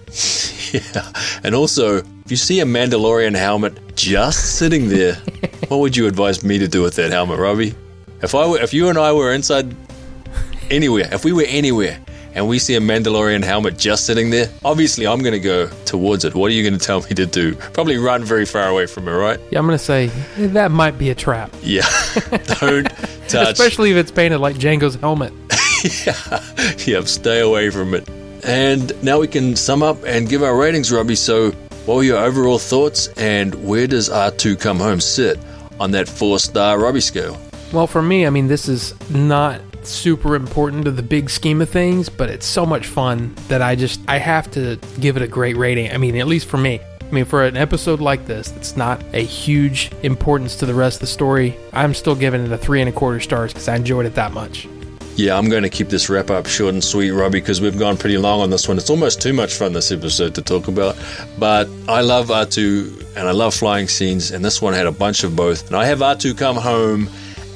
Yeah. 0.74 1.10
And 1.44 1.56
also, 1.56 1.98
if 1.98 2.32
you 2.32 2.36
see 2.36 2.60
a 2.60 2.66
Mandalorian 2.66 3.34
helmet 3.34 3.96
just 3.96 4.58
sitting 4.58 4.90
there, 4.90 5.14
what 5.70 5.78
would 5.78 5.96
you 5.96 6.06
advise 6.06 6.44
me 6.44 6.58
to 6.58 6.68
do 6.68 6.82
with 6.82 6.96
that 6.96 7.12
helmet, 7.12 7.40
Robbie? 7.40 7.76
If 8.22 8.36
I 8.36 8.46
were, 8.46 8.60
if 8.60 8.74
you 8.74 8.90
and 8.90 8.98
I 8.98 9.14
were 9.14 9.32
inside 9.32 9.74
anywhere, 10.70 11.08
if 11.14 11.24
we 11.24 11.32
were 11.32 11.46
anywhere 11.48 11.98
and 12.36 12.48
we 12.48 12.60
see 12.60 12.76
a 12.76 12.80
Mandalorian 12.80 13.44
helmet 13.44 13.78
just 13.78 14.06
sitting 14.06 14.30
there, 14.30 14.50
obviously 14.64 15.08
I'm 15.08 15.20
going 15.22 15.34
to 15.34 15.40
go 15.40 15.68
towards 15.86 16.26
it. 16.26 16.36
What 16.36 16.52
are 16.52 16.54
you 16.54 16.62
going 16.68 16.78
to 16.78 16.86
tell 16.86 17.02
me 17.02 17.10
to 17.10 17.26
do? 17.26 17.56
Probably 17.74 17.98
run 17.98 18.24
very 18.24 18.46
far 18.46 18.68
away 18.68 18.86
from 18.86 19.08
it, 19.08 19.12
right? 19.12 19.40
Yeah, 19.52 19.60
I'm 19.60 19.66
gonna 19.66 19.78
say 19.80 20.12
eh, 20.38 20.48
that 20.48 20.72
might 20.72 20.98
be 20.98 21.10
a 21.10 21.16
trap, 21.16 21.52
Yeah. 21.62 21.82
Don't 22.60 22.88
touch. 23.28 23.54
especially 23.54 23.92
if 23.92 23.98
it's 23.98 24.12
painted 24.12 24.40
like 24.40 24.58
Jango's 24.58 24.96
helmet. 24.96 25.34
yeah, 26.06 26.44
yeah, 26.86 27.02
stay 27.06 27.40
away 27.42 27.70
from 27.70 27.94
it. 27.94 28.08
And 28.44 28.92
now 29.04 29.20
we 29.20 29.28
can 29.28 29.56
sum 29.56 29.82
up 29.82 29.98
and 30.06 30.30
give 30.30 30.44
our 30.44 30.56
ratings, 30.56 30.92
Robbie. 30.92 31.16
So, 31.16 31.52
what 31.86 31.96
were 31.96 32.04
your 32.04 32.18
overall 32.20 32.60
thoughts, 32.60 33.08
and 33.18 33.56
where 33.66 33.88
does 33.88 34.10
R2 34.10 34.60
Come 34.60 34.78
Home 34.80 35.00
sit 35.00 35.40
on 35.80 35.92
that 35.92 36.08
four 36.08 36.38
star 36.40 36.78
Robbie 36.80 37.02
scale? 37.02 37.38
Well, 37.74 37.88
for 37.88 38.02
me, 38.02 38.26
I 38.26 38.30
mean, 38.30 38.48
this 38.48 38.68
is 38.70 38.94
not 39.10 39.62
super 39.92 40.36
important 40.36 40.86
to 40.86 40.92
the 40.92 41.04
big 41.04 41.30
scheme 41.30 41.62
of 41.62 41.70
things, 41.70 42.10
but 42.10 42.30
it's 42.30 42.46
so 42.46 42.66
much 42.66 42.88
fun 42.88 43.36
that 43.48 43.62
I 43.62 43.76
just 43.76 44.00
I 44.08 44.18
have 44.18 44.50
to 44.52 44.80
give 45.00 45.18
it 45.18 45.24
a 45.24 45.28
great 45.28 45.58
rating. 45.58 45.92
I 45.92 45.98
mean, 45.98 46.16
at 46.18 46.28
least 46.28 46.48
for 46.48 46.58
me. 46.58 46.80
I 47.02 47.12
mean, 47.12 47.26
for 47.26 47.46
an 47.46 47.56
episode 47.56 48.02
like 48.02 48.26
this, 48.26 48.52
it's 48.56 48.76
not 48.76 49.04
a 49.14 49.24
huge 49.24 49.92
importance 50.02 50.56
to 50.58 50.66
the 50.66 50.74
rest 50.74 50.98
of 50.98 51.02
the 51.02 51.08
story. 51.08 51.58
I'm 51.72 51.94
still 51.94 52.16
giving 52.16 52.44
it 52.44 52.52
a 52.52 52.58
three 52.58 52.82
and 52.82 52.90
a 52.90 52.92
quarter 52.92 53.20
stars 53.20 53.54
because 53.54 53.68
I 53.68 53.76
enjoyed 53.76 54.06
it 54.06 54.16
that 54.16 54.34
much. 54.34 54.68
Yeah, 55.16 55.38
I'm 55.38 55.48
going 55.48 55.64
to 55.64 55.70
keep 55.70 55.88
this 55.88 56.10
wrap 56.10 56.30
up 56.30 56.46
short 56.46 56.74
and 56.74 56.84
sweet, 56.84 57.12
Robbie, 57.12 57.40
because 57.40 57.62
we've 57.62 57.78
gone 57.80 57.96
pretty 57.96 58.18
long 58.18 58.42
on 58.42 58.50
this 58.50 58.68
one. 58.68 58.78
It's 58.78 58.90
almost 58.90 59.22
too 59.22 59.32
much 59.32 59.54
fun 59.54 59.72
this 59.72 59.92
episode 59.92 60.36
to 60.36 60.42
talk 60.42 60.68
about. 60.68 60.98
But 61.40 61.70
I 61.88 62.02
love 62.02 62.28
R2 62.28 63.16
and 63.16 63.28
I 63.28 63.32
love 63.32 63.54
flying 63.54 63.88
scenes, 63.88 64.32
and 64.32 64.44
this 64.44 64.62
one 64.62 64.74
had 64.74 64.88
a 64.88 64.92
bunch 64.92 65.24
of 65.24 65.36
both. 65.36 65.68
And 65.68 65.76
I 65.78 65.86
have 65.86 66.00
R2 66.00 66.38
come 66.38 66.58
home 66.58 67.08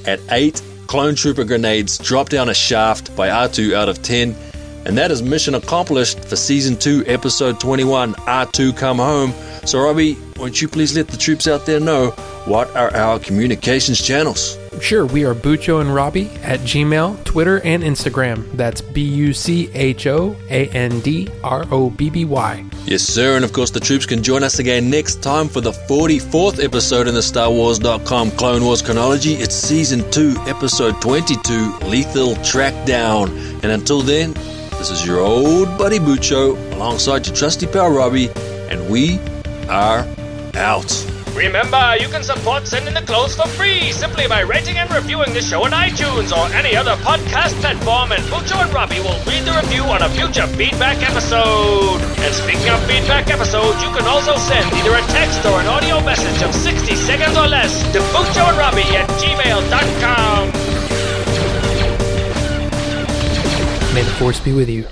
at 0.06 0.22
eight 0.32 0.62
clone 0.90 1.14
trooper 1.14 1.44
grenades 1.44 2.00
drop 2.00 2.30
down 2.30 2.50
a 2.50 2.54
shaft 2.54 3.16
by 3.16 3.30
R2 3.30 3.74
out 3.74 3.90
of 3.90 4.02
10. 4.02 4.36
And 4.86 4.98
that 4.98 5.12
is 5.12 5.22
mission 5.22 5.54
accomplished 5.54 6.26
for 6.26 6.36
season 6.36 6.76
2, 6.78 7.04
episode 7.06 7.60
21, 7.60 8.16
R2 8.16 8.76
Come 8.76 8.98
Home. 8.98 9.32
So, 9.66 9.80
Robbie, 9.80 10.18
won't 10.38 10.64
you 10.64 10.68
please 10.68 10.98
let 10.98 11.08
the 11.10 11.18
troops 11.18 11.48
out 11.48 11.68
there 11.68 11.80
know 11.80 12.10
what 12.46 12.76
are 12.76 12.92
our 12.96 13.20
communications 13.20 14.02
channels? 14.02 14.58
Sure, 14.82 15.06
we 15.06 15.26
are 15.26 15.36
Bucho 15.36 15.82
and 15.82 15.94
Robbie 15.94 16.30
at 16.42 16.60
Gmail, 16.62 17.24
Twitter, 17.24 17.62
and 17.62 17.84
Instagram. 17.84 18.50
That's 18.54 18.82
B 18.82 19.02
U 19.02 19.34
C 19.34 19.70
H 19.74 20.08
O 20.08 20.36
A 20.50 20.68
N 20.70 21.00
D 21.02 21.28
R 21.44 21.66
O 21.72 21.90
B 21.90 22.10
B 22.10 22.26
Y. 22.26 22.66
Yes, 22.86 23.04
sir. 23.04 23.36
And 23.36 23.46
of 23.46 23.54
course, 23.54 23.70
the 23.70 23.80
troops 23.80 24.06
can 24.06 24.24
join 24.24 24.42
us 24.42 24.58
again 24.58 24.90
next 24.90 25.22
time 25.22 25.48
for 25.48 25.62
the 25.62 25.72
44th 25.72 26.64
episode 26.64 27.08
in 27.08 27.14
the 27.14 27.22
Star 27.22 27.52
Wars.com 27.52 28.32
Clone 28.32 28.64
Wars 28.64 28.82
chronology. 28.82 29.34
It's 29.34 29.54
season 29.54 30.10
2, 30.12 30.36
episode 30.48 31.00
22 31.02 31.78
Lethal 31.86 32.34
Trackdown. 32.36 33.30
And 33.62 33.66
until 33.66 34.02
then, 34.02 34.34
this 34.80 34.90
is 34.90 35.06
your 35.06 35.20
old 35.20 35.78
buddy 35.78 36.00
Bucho 36.00 36.56
alongside 36.74 37.28
your 37.28 37.36
trusty 37.36 37.68
pal 37.68 37.92
Robbie, 37.92 38.30
and 38.70 38.90
we 38.90 39.20
are 39.68 40.08
out. 40.56 41.19
Remember, 41.40 41.96
you 41.98 42.10
can 42.10 42.22
support 42.22 42.68
Send 42.68 42.86
in 42.90 42.94
the 42.94 43.02
Clones 43.02 43.34
for 43.34 43.48
free 43.56 43.94
simply 43.94 44.28
by 44.28 44.42
rating 44.42 44.76
and 44.78 44.92
reviewing 44.92 45.34
the 45.34 45.42
show 45.42 45.64
on 45.64 45.72
iTunes 45.72 46.36
or 46.36 46.54
any 46.54 46.76
other 46.76 46.96
podcast 46.98 47.56
platform, 47.62 48.12
and 48.12 48.22
Bucho 48.24 48.62
and 48.62 48.74
Robbie 48.74 49.00
will 49.00 49.18
read 49.24 49.48
the 49.48 49.56
review 49.56 49.84
on 49.84 50.02
a 50.02 50.10
future 50.10 50.46
feedback 50.60 51.02
episode. 51.02 52.02
And 52.20 52.36
speaking 52.36 52.68
of 52.68 52.84
feedback 52.84 53.30
episodes, 53.32 53.82
you 53.82 53.88
can 53.96 54.04
also 54.04 54.36
send 54.36 54.68
either 54.74 54.94
a 54.94 55.02
text 55.16 55.46
or 55.46 55.62
an 55.62 55.68
audio 55.68 56.04
message 56.04 56.44
of 56.44 56.54
60 56.54 56.94
seconds 56.96 57.38
or 57.38 57.48
less 57.48 57.72
to 57.94 58.00
Bucho 58.12 58.44
and 58.44 58.58
Robbie 58.58 58.92
at 59.00 59.08
gmail.com. 59.24 60.52
May 63.96 64.02
the 64.04 64.12
force 64.20 64.42
be 64.42 64.52
with 64.52 64.68
you. 64.68 64.86